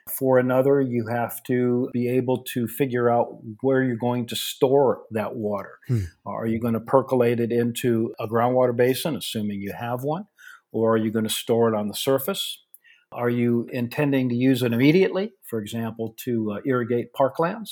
For 0.09 0.39
another, 0.39 0.81
you 0.81 1.07
have 1.07 1.43
to 1.43 1.89
be 1.93 2.09
able 2.09 2.43
to 2.53 2.67
figure 2.67 3.09
out 3.09 3.37
where 3.61 3.83
you're 3.83 3.95
going 3.95 4.25
to 4.27 4.35
store 4.35 5.03
that 5.11 5.35
water. 5.35 5.77
Hmm. 5.87 6.05
Are 6.25 6.47
you 6.47 6.59
going 6.59 6.73
to 6.73 6.79
percolate 6.79 7.39
it 7.39 7.51
into 7.51 8.13
a 8.19 8.27
groundwater 8.27 8.75
basin, 8.75 9.15
assuming 9.15 9.61
you 9.61 9.73
have 9.73 10.03
one? 10.03 10.25
Or 10.71 10.93
are 10.93 10.97
you 10.97 11.11
going 11.11 11.25
to 11.25 11.29
store 11.29 11.69
it 11.69 11.75
on 11.75 11.87
the 11.87 11.93
surface? 11.93 12.63
Are 13.11 13.29
you 13.29 13.67
intending 13.71 14.29
to 14.29 14.35
use 14.35 14.63
it 14.63 14.73
immediately, 14.73 15.33
for 15.43 15.59
example, 15.59 16.15
to 16.23 16.53
uh, 16.53 16.59
irrigate 16.65 17.13
parklands? 17.13 17.71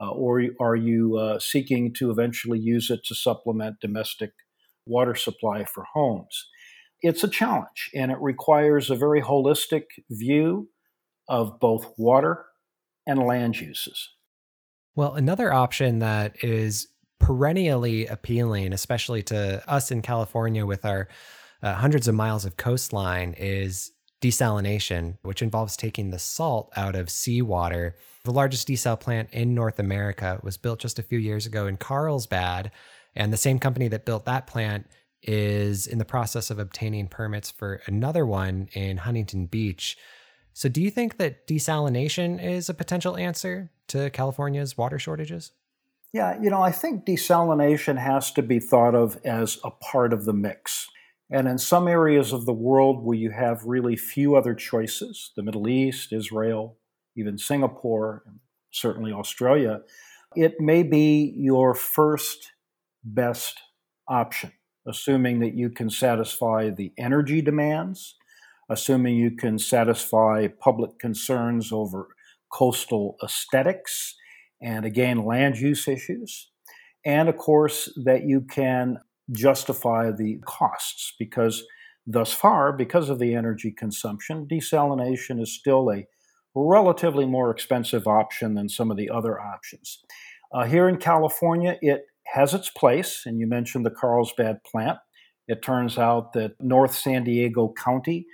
Uh, 0.00 0.10
or 0.10 0.42
are 0.60 0.76
you 0.76 1.18
uh, 1.18 1.38
seeking 1.38 1.92
to 1.94 2.10
eventually 2.10 2.58
use 2.58 2.90
it 2.90 3.00
to 3.04 3.14
supplement 3.14 3.80
domestic 3.80 4.32
water 4.86 5.14
supply 5.14 5.64
for 5.64 5.84
homes? 5.94 6.48
It's 7.02 7.24
a 7.24 7.28
challenge, 7.28 7.90
and 7.94 8.10
it 8.10 8.18
requires 8.20 8.90
a 8.90 8.96
very 8.96 9.22
holistic 9.22 9.84
view 10.10 10.68
of 11.28 11.60
both 11.60 11.92
water 11.96 12.46
and 13.06 13.20
land 13.20 13.60
uses. 13.60 14.08
Well, 14.94 15.14
another 15.14 15.52
option 15.52 16.00
that 16.00 16.42
is 16.42 16.88
perennially 17.18 18.06
appealing, 18.06 18.72
especially 18.72 19.22
to 19.24 19.62
us 19.70 19.90
in 19.90 20.02
California 20.02 20.66
with 20.66 20.84
our 20.84 21.08
uh, 21.62 21.74
hundreds 21.74 22.08
of 22.08 22.14
miles 22.14 22.44
of 22.44 22.56
coastline, 22.56 23.34
is 23.38 23.92
desalination, 24.20 25.16
which 25.22 25.42
involves 25.42 25.76
taking 25.76 26.10
the 26.10 26.18
salt 26.18 26.70
out 26.76 26.94
of 26.94 27.10
seawater. 27.10 27.96
The 28.24 28.32
largest 28.32 28.68
desal 28.68 28.98
plant 28.98 29.30
in 29.32 29.54
North 29.54 29.78
America 29.78 30.40
was 30.42 30.56
built 30.56 30.80
just 30.80 30.98
a 30.98 31.02
few 31.02 31.18
years 31.18 31.46
ago 31.46 31.66
in 31.66 31.76
Carlsbad. 31.76 32.70
And 33.16 33.32
the 33.32 33.38
same 33.38 33.58
company 33.58 33.88
that 33.88 34.04
built 34.04 34.26
that 34.26 34.46
plant 34.46 34.86
is 35.22 35.86
in 35.86 35.98
the 35.98 36.04
process 36.04 36.50
of 36.50 36.58
obtaining 36.58 37.08
permits 37.08 37.50
for 37.50 37.80
another 37.86 38.24
one 38.24 38.68
in 38.72 38.98
Huntington 38.98 39.46
Beach. 39.46 39.96
So, 40.52 40.68
do 40.68 40.82
you 40.82 40.90
think 40.90 41.16
that 41.18 41.46
desalination 41.46 42.42
is 42.42 42.68
a 42.68 42.74
potential 42.74 43.16
answer 43.16 43.70
to 43.88 44.10
California's 44.10 44.76
water 44.76 44.98
shortages? 44.98 45.52
Yeah, 46.12 46.40
you 46.40 46.50
know, 46.50 46.60
I 46.60 46.72
think 46.72 47.04
desalination 47.04 47.98
has 47.98 48.32
to 48.32 48.42
be 48.42 48.58
thought 48.58 48.94
of 48.94 49.18
as 49.24 49.58
a 49.62 49.70
part 49.70 50.12
of 50.12 50.24
the 50.24 50.32
mix. 50.32 50.88
And 51.30 51.46
in 51.46 51.58
some 51.58 51.86
areas 51.86 52.32
of 52.32 52.44
the 52.44 52.52
world 52.52 53.04
where 53.04 53.16
you 53.16 53.30
have 53.30 53.64
really 53.64 53.96
few 53.96 54.34
other 54.34 54.54
choices, 54.54 55.32
the 55.36 55.42
Middle 55.42 55.68
East, 55.68 56.12
Israel, 56.12 56.76
even 57.16 57.38
Singapore, 57.38 58.24
certainly 58.72 59.12
Australia, 59.12 59.80
it 60.34 60.60
may 60.60 60.82
be 60.82 61.34
your 61.36 61.74
first 61.74 62.52
best 63.04 63.60
option, 64.08 64.52
assuming 64.86 65.40
that 65.40 65.54
you 65.54 65.70
can 65.70 65.90
satisfy 65.90 66.70
the 66.70 66.92
energy 66.98 67.40
demands, 67.40 68.16
assuming 68.68 69.16
you 69.16 69.36
can 69.36 69.58
satisfy 69.58 70.48
public 70.48 70.98
concerns 70.98 71.72
over 71.72 72.08
coastal 72.52 73.16
aesthetics 73.22 74.16
and 74.60 74.84
again, 74.84 75.24
land 75.24 75.58
use 75.58 75.88
issues. 75.88 76.50
And 77.04 77.28
of 77.28 77.36
course, 77.36 77.90
that 78.04 78.24
you 78.24 78.42
can 78.42 78.98
justify 79.32 80.10
the 80.10 80.38
costs 80.44 81.14
because 81.18 81.64
thus 82.06 82.32
far, 82.32 82.72
because 82.72 83.08
of 83.08 83.18
the 83.18 83.34
energy 83.34 83.70
consumption, 83.70 84.46
desalination 84.46 85.40
is 85.40 85.52
still 85.52 85.90
a 85.90 86.06
relatively 86.54 87.26
more 87.26 87.50
expensive 87.50 88.06
option 88.06 88.54
than 88.54 88.68
some 88.68 88.90
of 88.90 88.96
the 88.96 89.08
other 89.08 89.40
options. 89.40 90.02
Uh, 90.52 90.64
here 90.64 90.88
in 90.88 90.96
California, 90.96 91.78
it 91.80 92.06
has 92.26 92.54
its 92.54 92.70
place, 92.70 93.22
and 93.26 93.38
you 93.38 93.46
mentioned 93.46 93.86
the 93.86 93.90
Carlsbad 93.90 94.62
plant. 94.64 94.98
It 95.46 95.62
turns 95.62 95.98
out 95.98 96.32
that 96.32 96.52
North 96.60 96.94
San 96.94 97.24
Diego 97.24 97.72
County 97.82 98.26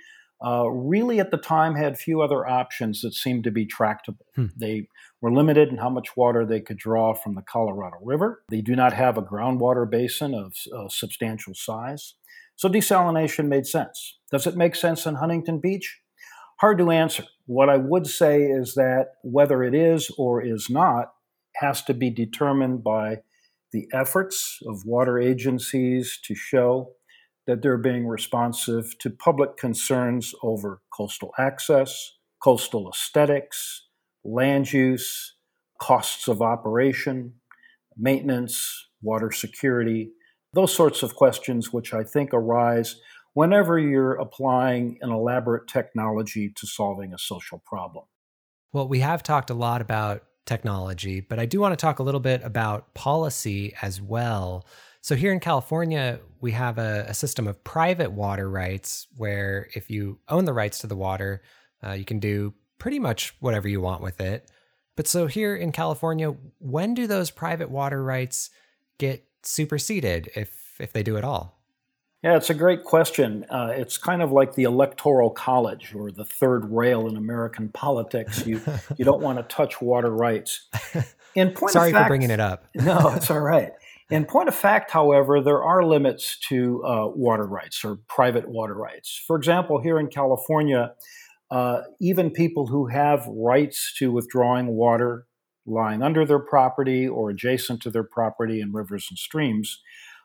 uh, 0.45 0.69
really 0.69 1.19
at 1.19 1.31
the 1.31 1.37
time 1.37 1.75
had 1.75 1.97
few 1.97 2.21
other 2.21 2.45
options 2.45 3.01
that 3.01 3.13
seemed 3.13 3.43
to 3.43 3.51
be 3.51 3.65
tractable. 3.65 4.25
Hmm. 4.35 4.47
They 4.55 4.87
were 5.21 5.33
limited 5.33 5.69
in 5.69 5.77
how 5.77 5.89
much 5.89 6.15
water 6.15 6.45
they 6.45 6.61
could 6.61 6.77
draw 6.77 7.13
from 7.13 7.35
the 7.35 7.41
Colorado 7.41 7.97
River. 8.03 8.43
They 8.49 8.61
do 8.61 8.75
not 8.75 8.93
have 8.93 9.17
a 9.17 9.23
groundwater 9.23 9.89
basin 9.89 10.33
of 10.35 10.53
uh, 10.75 10.89
substantial 10.89 11.53
size. 11.55 12.13
So 12.55 12.69
desalination 12.69 13.47
made 13.47 13.65
sense. 13.65 14.17
Does 14.31 14.47
it 14.47 14.55
make 14.55 14.75
sense 14.75 15.05
in 15.05 15.15
Huntington 15.15 15.59
Beach? 15.59 15.99
Hard 16.59 16.79
to 16.79 16.91
answer. 16.91 17.23
What 17.45 17.69
I 17.69 17.77
would 17.77 18.07
say 18.07 18.43
is 18.43 18.73
that 18.75 19.13
whether 19.23 19.63
it 19.63 19.75
is 19.75 20.11
or 20.17 20.43
is 20.43 20.67
not 20.69 21.13
has 21.55 21.83
to 21.83 21.93
be 21.93 22.09
determined 22.09 22.83
by 22.83 23.17
the 23.71 23.87
efforts 23.93 24.59
of 24.67 24.85
water 24.85 25.19
agencies 25.19 26.19
to 26.23 26.35
show 26.35 26.93
that 27.47 27.61
they're 27.61 27.77
being 27.77 28.05
responsive 28.05 28.97
to 28.99 29.09
public 29.09 29.57
concerns 29.57 30.35
over 30.43 30.81
coastal 30.93 31.31
access, 31.39 32.13
coastal 32.43 32.89
aesthetics, 32.89 33.87
land 34.23 34.71
use, 34.71 35.35
costs 35.81 36.27
of 36.27 36.41
operation, 36.41 37.33
maintenance, 37.97 38.87
water 39.01 39.31
security, 39.31 40.11
those 40.53 40.75
sorts 40.75 41.03
of 41.03 41.15
questions, 41.15 41.71
which 41.71 41.93
I 41.93 42.03
think 42.03 42.33
arise 42.33 42.99
whenever 43.33 43.77
you're 43.77 44.15
applying 44.15 44.97
an 45.01 45.11
elaborate 45.11 45.67
technology 45.67 46.51
to 46.55 46.67
solving 46.67 47.13
a 47.13 47.17
social 47.17 47.61
problem. 47.65 48.05
Well, 48.73 48.87
we 48.87 48.99
have 48.99 49.23
talked 49.23 49.49
a 49.49 49.53
lot 49.53 49.81
about 49.81 50.23
technology, 50.45 51.21
but 51.21 51.39
I 51.39 51.45
do 51.45 51.59
want 51.59 51.73
to 51.73 51.75
talk 51.77 51.99
a 51.99 52.03
little 52.03 52.19
bit 52.19 52.41
about 52.43 52.93
policy 52.93 53.73
as 53.81 54.01
well. 54.01 54.65
So 55.07 55.15
here 55.15 55.31
in 55.31 55.39
California, 55.39 56.19
we 56.41 56.51
have 56.51 56.77
a, 56.77 57.05
a, 57.07 57.13
system 57.13 57.47
of 57.47 57.63
private 57.63 58.11
water 58.11 58.49
rights 58.49 59.07
where 59.15 59.69
if 59.73 59.89
you 59.89 60.19
own 60.27 60.43
the 60.43 60.51
rights 60.51 60.79
to 60.79 60.87
the 60.87 60.97
water, 60.97 61.41
uh, 61.81 61.93
you 61.93 62.03
can 62.03 62.19
do 62.19 62.53
pretty 62.77 62.99
much 62.99 63.33
whatever 63.39 63.69
you 63.69 63.79
want 63.79 64.01
with 64.01 64.19
it. 64.19 64.51
But 64.97 65.07
so 65.07 65.27
here 65.27 65.55
in 65.55 65.71
California, 65.71 66.35
when 66.59 66.93
do 66.93 67.07
those 67.07 67.31
private 67.31 67.71
water 67.71 68.03
rights 68.03 68.49
get 68.97 69.23
superseded, 69.43 70.29
if 70.35 70.75
if 70.77 70.91
they 70.91 71.03
do 71.03 71.15
at 71.15 71.23
all? 71.23 71.57
Yeah, 72.21 72.35
it's 72.35 72.49
a 72.49 72.53
great 72.53 72.83
question. 72.83 73.45
Uh, 73.49 73.71
it's 73.73 73.97
kind 73.97 74.21
of 74.21 74.33
like 74.33 74.55
the 74.55 74.63
electoral 74.63 75.29
college 75.29 75.95
or 75.95 76.11
the 76.11 76.25
third 76.25 76.69
rail 76.69 77.07
in 77.07 77.15
American 77.15 77.69
politics. 77.69 78.45
You 78.45 78.59
you 78.97 79.05
don't 79.05 79.21
want 79.21 79.37
to 79.37 79.43
touch 79.43 79.81
water 79.81 80.11
rights. 80.11 80.67
In 81.33 81.51
point 81.51 81.71
Sorry 81.71 81.93
fact, 81.93 82.03
for 82.03 82.09
bringing 82.09 82.29
it 82.29 82.41
up. 82.41 82.65
no, 82.75 83.13
it's 83.15 83.31
all 83.31 83.39
right. 83.39 83.71
In 84.09 84.25
point 84.25 84.47
of 84.47 84.55
fact, 84.55 84.91
however, 84.91 85.41
there 85.41 85.61
are 85.61 85.83
limits 85.83 86.37
to 86.47 86.81
uh, 86.85 87.07
water 87.07 87.45
rights 87.45 87.83
or 87.83 87.99
private 88.07 88.47
water 88.47 88.73
rights. 88.73 89.21
For 89.27 89.35
example, 89.35 89.81
here 89.81 89.99
in 89.99 90.07
California, 90.07 90.93
uh, 91.51 91.81
even 91.99 92.31
people 92.31 92.67
who 92.67 92.87
have 92.87 93.27
rights 93.27 93.93
to 93.97 94.11
withdrawing 94.11 94.67
water 94.67 95.27
lying 95.65 96.01
under 96.01 96.25
their 96.25 96.39
property 96.39 97.05
or 97.05 97.29
adjacent 97.29 97.81
to 97.81 97.89
their 97.89 98.03
property 98.03 98.61
in 98.61 98.71
rivers 98.71 99.07
and 99.09 99.17
streams 99.17 99.81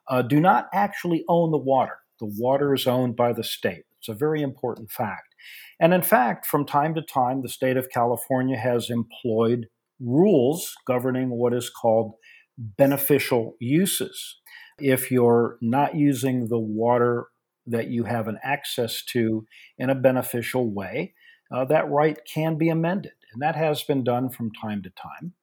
uh, 0.08 0.22
do 0.22 0.40
not 0.40 0.68
actually 0.72 1.24
own 1.28 1.50
the 1.50 1.58
water. 1.58 1.98
The 2.20 2.32
water 2.38 2.74
is 2.74 2.86
owned 2.86 3.16
by 3.16 3.32
the 3.32 3.42
state. 3.42 3.84
It's 3.98 4.08
a 4.08 4.14
very 4.14 4.42
important 4.42 4.92
fact. 4.92 5.34
And 5.80 5.92
in 5.92 6.02
fact, 6.02 6.46
from 6.46 6.64
time 6.64 6.94
to 6.94 7.02
time, 7.02 7.42
the 7.42 7.48
state 7.48 7.76
of 7.76 7.90
California 7.90 8.56
has 8.56 8.90
employed 8.90 9.66
rules 10.00 10.74
governing 10.86 11.30
what 11.30 11.52
is 11.52 11.70
called 11.70 12.14
beneficial 12.62 13.56
uses. 13.60 14.36
If 14.78 15.10
you're 15.10 15.58
not 15.60 15.96
using 15.96 16.48
the 16.48 16.58
water 16.58 17.26
that 17.66 17.88
you 17.88 18.04
have 18.04 18.28
an 18.28 18.38
access 18.42 19.02
to 19.12 19.46
in 19.78 19.90
a 19.90 19.94
beneficial 19.94 20.72
way, 20.72 21.14
uh, 21.54 21.64
that 21.66 21.90
right 21.90 22.18
can 22.32 22.56
be 22.56 22.68
amended. 22.68 23.12
And 23.32 23.42
that 23.42 23.56
has 23.56 23.82
been 23.82 24.04
done 24.04 24.30
from 24.30 24.50
time 24.52 24.82
to 24.82 24.90
time. 24.90 25.34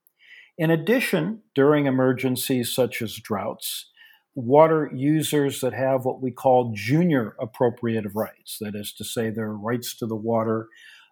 In 0.58 0.72
addition, 0.72 1.42
during 1.56 1.86
emergencies 1.86 2.74
such 2.74 3.02
as 3.02 3.16
droughts, 3.16 3.90
water 4.36 4.92
users 4.94 5.62
that 5.62 5.74
have 5.74 6.06
what 6.06 6.22
we 6.22 6.32
call 6.32 6.74
junior 6.76 7.36
appropriative 7.42 8.16
rights, 8.16 8.58
that 8.60 8.76
is 8.76 8.94
to 8.94 9.04
say, 9.04 9.30
their 9.30 9.54
rights 9.54 9.96
to 9.98 10.06
the 10.06 10.16
water 10.16 10.68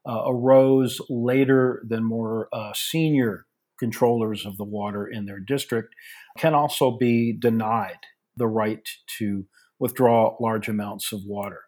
uh, 0.08 0.24
arose 0.28 1.02
later 1.10 1.84
than 1.88 2.04
more 2.04 2.48
uh, 2.54 2.72
senior 2.74 3.47
controllers 3.80 4.46
of 4.46 4.58
the 4.58 4.64
water 4.64 5.08
in 5.08 5.26
their 5.26 5.40
district 5.40 5.94
can 6.38 6.54
also 6.54 6.98
be 6.98 7.34
denied 7.38 8.00
the 8.36 8.48
right 8.48 8.88
to 9.18 9.46
withdraw 9.80 10.36
large 10.40 10.68
amounts 10.68 11.12
of 11.12 11.22
water. 11.26 11.62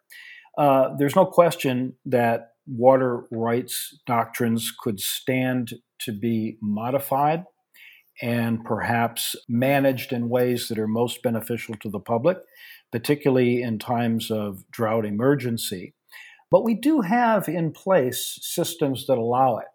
Uh, 0.58 0.90
there's 0.98 1.16
no 1.16 1.24
question 1.24 1.94
that 2.04 2.48
water 2.66 3.24
rights 3.30 3.98
doctrines 4.06 4.72
could 4.82 5.00
stand 5.00 5.72
to 6.00 6.12
be 6.12 6.56
modified 6.62 7.44
and 8.22 8.64
perhaps 8.64 9.34
managed 9.48 10.12
in 10.12 10.28
ways 10.28 10.68
that 10.68 10.78
are 10.78 10.86
most 10.86 11.22
beneficial 11.22 11.74
to 11.76 11.88
the 11.88 12.00
public, 12.00 12.38
particularly 12.92 13.62
in 13.62 13.78
times 13.78 14.30
of 14.30 14.64
drought 14.70 15.06
emergency. 15.06 15.94
But 16.50 16.64
we 16.64 16.74
do 16.74 17.00
have 17.00 17.48
in 17.48 17.72
place 17.72 18.38
systems 18.42 19.06
that 19.06 19.18
allow 19.18 19.58
it. 19.58 19.68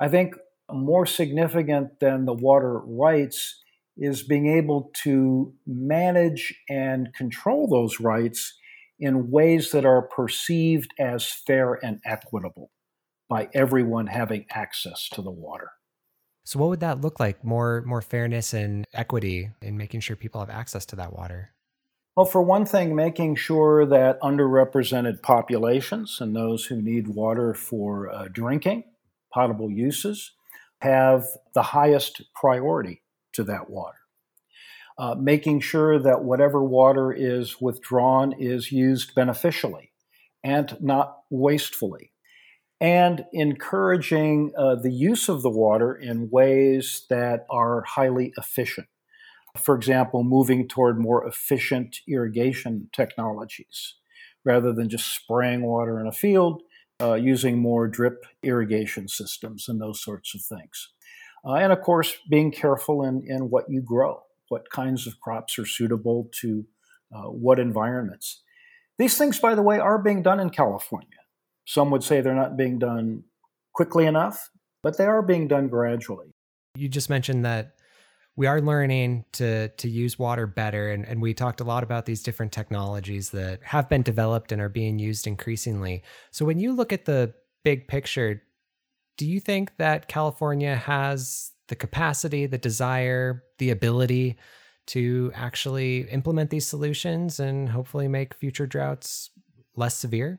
I 0.00 0.08
think 0.08 0.34
more 0.72 1.06
significant 1.06 2.00
than 2.00 2.24
the 2.24 2.34
water 2.34 2.78
rights 2.78 3.62
is 3.96 4.22
being 4.22 4.46
able 4.46 4.90
to 5.02 5.52
manage 5.66 6.54
and 6.68 7.12
control 7.14 7.66
those 7.68 8.00
rights 8.00 8.54
in 9.00 9.30
ways 9.30 9.70
that 9.72 9.84
are 9.84 10.02
perceived 10.02 10.92
as 10.98 11.26
fair 11.26 11.74
and 11.84 12.00
equitable 12.04 12.70
by 13.28 13.48
everyone 13.54 14.06
having 14.06 14.46
access 14.50 15.08
to 15.10 15.22
the 15.22 15.30
water. 15.30 15.70
So 16.44 16.58
what 16.58 16.70
would 16.70 16.80
that 16.80 17.00
look 17.00 17.20
like? 17.20 17.44
More 17.44 17.82
more 17.86 18.00
fairness 18.00 18.54
and 18.54 18.86
equity 18.94 19.50
in 19.60 19.76
making 19.76 20.00
sure 20.00 20.16
people 20.16 20.40
have 20.40 20.48
access 20.48 20.86
to 20.86 20.96
that 20.96 21.12
water? 21.12 21.52
Well, 22.16 22.26
for 22.26 22.42
one 22.42 22.64
thing, 22.64 22.96
making 22.96 23.36
sure 23.36 23.86
that 23.86 24.20
underrepresented 24.22 25.22
populations 25.22 26.20
and 26.20 26.34
those 26.34 26.64
who 26.64 26.80
need 26.82 27.06
water 27.06 27.54
for 27.54 28.10
uh, 28.10 28.28
drinking, 28.32 28.84
potable 29.32 29.70
uses, 29.70 30.32
have 30.80 31.26
the 31.54 31.62
highest 31.62 32.22
priority 32.34 33.02
to 33.32 33.44
that 33.44 33.70
water. 33.70 33.98
Uh, 34.98 35.14
making 35.14 35.60
sure 35.60 35.98
that 35.98 36.24
whatever 36.24 36.64
water 36.64 37.12
is 37.12 37.60
withdrawn 37.60 38.34
is 38.36 38.72
used 38.72 39.14
beneficially 39.14 39.92
and 40.42 40.76
not 40.80 41.18
wastefully. 41.30 42.12
And 42.80 43.24
encouraging 43.32 44.52
uh, 44.56 44.76
the 44.76 44.92
use 44.92 45.28
of 45.28 45.42
the 45.42 45.50
water 45.50 45.94
in 45.94 46.30
ways 46.30 47.06
that 47.10 47.46
are 47.50 47.82
highly 47.82 48.32
efficient. 48.36 48.88
For 49.56 49.74
example, 49.74 50.22
moving 50.22 50.68
toward 50.68 51.00
more 51.00 51.26
efficient 51.26 51.98
irrigation 52.08 52.88
technologies 52.92 53.94
rather 54.44 54.72
than 54.72 54.88
just 54.88 55.12
spraying 55.14 55.62
water 55.62 56.00
in 56.00 56.06
a 56.06 56.12
field, 56.12 56.62
uh, 57.00 57.14
using 57.14 57.58
more 57.58 57.86
drip 57.86 58.24
irrigation 58.42 59.08
systems 59.08 59.68
and 59.68 59.80
those 59.80 60.02
sorts 60.02 60.34
of 60.34 60.40
things. 60.42 60.88
Uh, 61.44 61.54
and 61.54 61.72
of 61.72 61.80
course, 61.80 62.16
being 62.28 62.50
careful 62.50 63.04
in, 63.04 63.22
in 63.26 63.50
what 63.50 63.64
you 63.68 63.80
grow, 63.80 64.22
what 64.48 64.70
kinds 64.70 65.06
of 65.06 65.20
crops 65.20 65.58
are 65.58 65.66
suitable 65.66 66.28
to 66.40 66.66
uh, 67.14 67.30
what 67.30 67.58
environments. 67.58 68.42
These 68.98 69.16
things, 69.16 69.38
by 69.38 69.54
the 69.54 69.62
way, 69.62 69.78
are 69.78 69.98
being 69.98 70.22
done 70.22 70.40
in 70.40 70.50
California. 70.50 71.08
Some 71.64 71.90
would 71.90 72.02
say 72.02 72.20
they're 72.20 72.34
not 72.34 72.56
being 72.56 72.78
done 72.78 73.24
quickly 73.72 74.06
enough, 74.06 74.50
but 74.82 74.98
they 74.98 75.04
are 75.04 75.22
being 75.22 75.46
done 75.46 75.68
gradually. 75.68 76.34
You 76.76 76.88
just 76.88 77.08
mentioned 77.08 77.44
that 77.44 77.77
we 78.38 78.46
are 78.46 78.60
learning 78.60 79.24
to 79.32 79.66
to 79.68 79.88
use 79.88 80.16
water 80.16 80.46
better 80.46 80.92
and, 80.92 81.04
and 81.04 81.20
we 81.20 81.34
talked 81.34 81.60
a 81.60 81.64
lot 81.64 81.82
about 81.82 82.06
these 82.06 82.22
different 82.22 82.52
technologies 82.52 83.30
that 83.30 83.58
have 83.64 83.88
been 83.88 84.02
developed 84.02 84.52
and 84.52 84.62
are 84.62 84.68
being 84.68 85.00
used 85.00 85.26
increasingly. 85.26 86.04
So 86.30 86.44
when 86.44 86.60
you 86.60 86.72
look 86.72 86.92
at 86.92 87.04
the 87.04 87.34
big 87.64 87.88
picture, 87.88 88.40
do 89.16 89.26
you 89.26 89.40
think 89.40 89.76
that 89.78 90.06
California 90.06 90.76
has 90.76 91.50
the 91.66 91.74
capacity, 91.74 92.46
the 92.46 92.58
desire, 92.58 93.42
the 93.58 93.70
ability 93.70 94.36
to 94.86 95.32
actually 95.34 96.02
implement 96.02 96.50
these 96.50 96.66
solutions 96.66 97.40
and 97.40 97.68
hopefully 97.68 98.06
make 98.06 98.34
future 98.34 98.68
droughts 98.68 99.30
less 99.74 99.96
severe? 99.96 100.38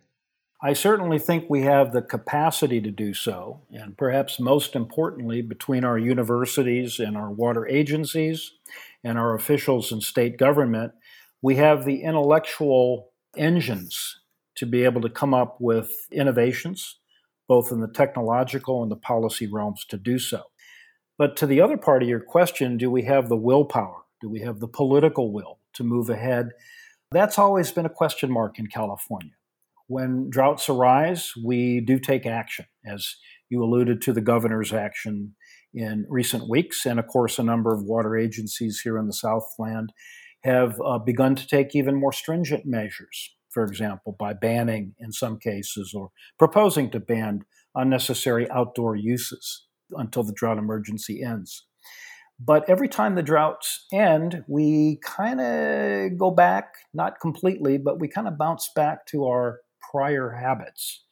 I 0.61 0.73
certainly 0.73 1.19
think 1.19 1.45
we 1.49 1.61
have 1.61 1.93
the 1.93 2.01
capacity 2.01 2.81
to 2.81 2.91
do 2.91 3.13
so, 3.13 3.61
and 3.71 3.97
perhaps 3.97 4.39
most 4.39 4.75
importantly, 4.75 5.41
between 5.41 5.85
our 5.85 5.97
universities 5.97 6.99
and 6.99 7.15
our 7.15 7.31
water 7.31 7.65
agencies 7.67 8.51
and 9.03 9.17
our 9.17 9.35
officials 9.35 9.91
in 9.91 10.01
state 10.01 10.37
government, 10.37 10.91
we 11.41 11.55
have 11.55 11.85
the 11.85 12.03
intellectual 12.03 13.11
engines 13.37 14.19
to 14.55 14.65
be 14.65 14.83
able 14.83 14.99
to 14.99 15.09
come 15.09 15.33
up 15.33 15.61
with 15.61 15.89
innovations 16.11 16.99
both 17.49 17.71
in 17.71 17.81
the 17.81 17.87
technological 17.87 18.83
and 18.83 18.91
the 18.91 18.95
policy 18.95 19.47
realms 19.47 19.83
to 19.83 19.97
do 19.97 20.19
so. 20.19 20.43
But 21.17 21.35
to 21.37 21.47
the 21.47 21.59
other 21.59 21.75
part 21.75 22.03
of 22.03 22.07
your 22.07 22.21
question, 22.21 22.77
do 22.77 22.89
we 22.91 23.03
have 23.03 23.27
the 23.27 23.35
willpower? 23.35 24.03
Do 24.21 24.29
we 24.29 24.41
have 24.41 24.59
the 24.59 24.67
political 24.67 25.33
will 25.33 25.57
to 25.73 25.83
move 25.83 26.09
ahead? 26.09 26.51
That's 27.11 27.39
always 27.39 27.71
been 27.71 27.87
a 27.87 27.89
question 27.89 28.31
mark 28.31 28.59
in 28.59 28.67
California. 28.67 29.31
When 29.89 30.29
droughts 30.29 30.69
arise, 30.69 31.33
we 31.43 31.81
do 31.81 31.99
take 31.99 32.25
action, 32.25 32.65
as 32.85 33.15
you 33.49 33.63
alluded 33.63 34.01
to 34.03 34.13
the 34.13 34.21
governor's 34.21 34.71
action 34.71 35.35
in 35.73 36.05
recent 36.09 36.47
weeks. 36.47 36.85
And 36.85 36.99
of 36.99 37.07
course, 37.07 37.37
a 37.37 37.43
number 37.43 37.73
of 37.73 37.83
water 37.83 38.15
agencies 38.15 38.79
here 38.81 38.97
in 38.97 39.07
the 39.07 39.13
Southland 39.13 39.91
have 40.43 40.79
uh, 40.79 40.99
begun 40.99 41.35
to 41.35 41.45
take 41.45 41.75
even 41.75 41.99
more 41.99 42.13
stringent 42.13 42.65
measures 42.65 43.35
for 43.49 43.63
example, 43.63 44.15
by 44.17 44.33
banning 44.33 44.93
in 44.99 45.11
some 45.11 45.37
cases 45.37 45.93
or 45.93 46.11
proposing 46.37 46.89
to 46.91 46.99
ban 46.99 47.41
unnecessary 47.75 48.49
outdoor 48.51 48.95
uses 48.95 49.65
until 49.91 50.23
the 50.23 50.33
drought 50.33 50.57
emergency 50.57 51.23
ends. 51.23 51.65
But 52.39 52.69
every 52.69 52.87
time 52.87 53.15
the 53.15 53.23
droughts 53.23 53.85
end, 53.91 54.43
we 54.47 54.99
kind 55.03 55.41
of 55.41 56.17
go 56.17 56.31
back, 56.31 56.73
not 56.93 57.19
completely, 57.19 57.77
but 57.77 57.99
we 57.99 58.07
kind 58.07 58.27
of 58.27 58.37
bounce 58.37 58.69
back 58.73 59.05
to 59.07 59.25
our 59.25 59.59
prior 59.91 60.31
habits. 60.31 61.03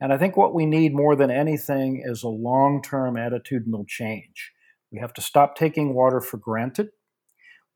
And 0.00 0.12
I 0.12 0.18
think 0.18 0.36
what 0.36 0.54
we 0.54 0.66
need 0.66 0.94
more 0.94 1.16
than 1.16 1.30
anything 1.30 2.02
is 2.04 2.22
a 2.22 2.28
long 2.28 2.82
term 2.82 3.14
attitudinal 3.14 3.86
change. 3.86 4.52
We 4.92 4.98
have 5.00 5.14
to 5.14 5.22
stop 5.22 5.56
taking 5.56 5.94
water 5.94 6.20
for 6.20 6.36
granted. 6.36 6.88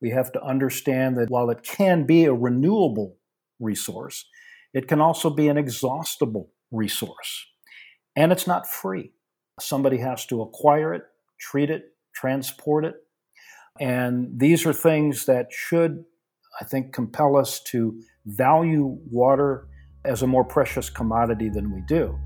We 0.01 0.11
have 0.11 0.31
to 0.33 0.43
understand 0.43 1.17
that 1.17 1.31
while 1.31 1.51
it 1.51 1.63
can 1.63 2.05
be 2.05 2.25
a 2.25 2.33
renewable 2.33 3.17
resource. 3.59 4.27
It 4.73 4.87
can 4.87 5.01
also 5.01 5.31
be 5.31 5.49
an 5.49 5.57
exhaustible 5.57 6.51
resource. 6.71 7.47
And 8.15 8.33
it's 8.33 8.47
not 8.47 8.69
free. 8.69 9.13
Somebody 9.61 9.99
has 9.99 10.27
to 10.27 10.43
acquire 10.43 10.95
it, 10.95 11.03
treat 11.41 11.71
it, 11.71 11.95
transport 12.15 12.85
it. 12.85 12.95
And 13.81 14.39
these 14.39 14.67
are 14.67 14.73
things 14.73 15.27
that 15.27 15.53
should, 15.53 16.05
I 16.61 16.65
think, 16.65 16.93
compel 16.93 17.37
us 17.37 17.61
to 17.65 18.01
value 18.27 18.99
water 19.11 19.69
as 20.05 20.23
a 20.23 20.27
more 20.27 20.45
precious 20.45 20.91
commodity 20.91 21.49
than 21.49 21.73
we 21.73 21.81
do. 21.83 22.19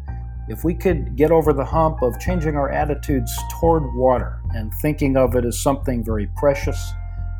If 0.48 0.64
we 0.64 0.74
could 0.74 1.16
get 1.16 1.30
over 1.30 1.52
the 1.52 1.64
hump 1.64 2.02
of 2.02 2.18
changing 2.18 2.56
our 2.56 2.70
attitudes 2.70 3.32
toward 3.60 3.82
water 3.94 4.40
and 4.50 4.72
thinking 4.82 5.16
of 5.16 5.34
it 5.36 5.44
as 5.44 5.62
something 5.62 6.04
very 6.04 6.28
precious 6.36 6.92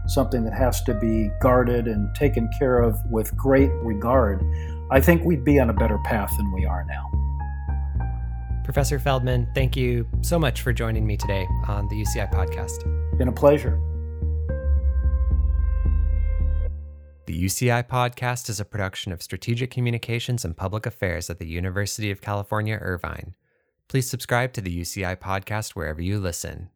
something 0.06 0.44
that 0.44 0.52
has 0.52 0.82
to 0.82 0.94
be 0.94 1.30
guarded 1.40 1.86
and 1.86 2.14
taken 2.14 2.48
care 2.58 2.80
of 2.80 2.98
with 3.10 3.36
great 3.36 3.70
regard, 3.82 4.42
I 4.90 5.00
think 5.00 5.24
we'd 5.24 5.44
be 5.44 5.58
on 5.58 5.70
a 5.70 5.72
better 5.72 5.98
path 5.98 6.32
than 6.36 6.52
we 6.52 6.64
are 6.64 6.84
now. 6.84 7.10
Professor 8.64 8.98
Feldman, 8.98 9.48
thank 9.54 9.76
you 9.76 10.08
so 10.20 10.38
much 10.38 10.62
for 10.62 10.72
joining 10.72 11.06
me 11.06 11.16
today 11.16 11.46
on 11.66 11.88
the 11.88 11.96
UCI 11.96 12.32
podcast. 12.32 13.18
Been 13.18 13.28
a 13.28 13.32
pleasure. 13.32 13.80
The 17.32 17.44
UCI 17.44 17.88
podcast 17.88 18.50
is 18.50 18.60
a 18.60 18.64
production 18.66 19.10
of 19.10 19.22
Strategic 19.22 19.70
Communications 19.70 20.44
and 20.44 20.54
Public 20.54 20.84
Affairs 20.84 21.30
at 21.30 21.38
the 21.38 21.46
University 21.46 22.10
of 22.10 22.20
California, 22.20 22.78
Irvine. 22.78 23.34
Please 23.88 24.06
subscribe 24.06 24.52
to 24.52 24.60
the 24.60 24.82
UCI 24.82 25.16
podcast 25.16 25.70
wherever 25.70 26.02
you 26.02 26.20
listen. 26.20 26.68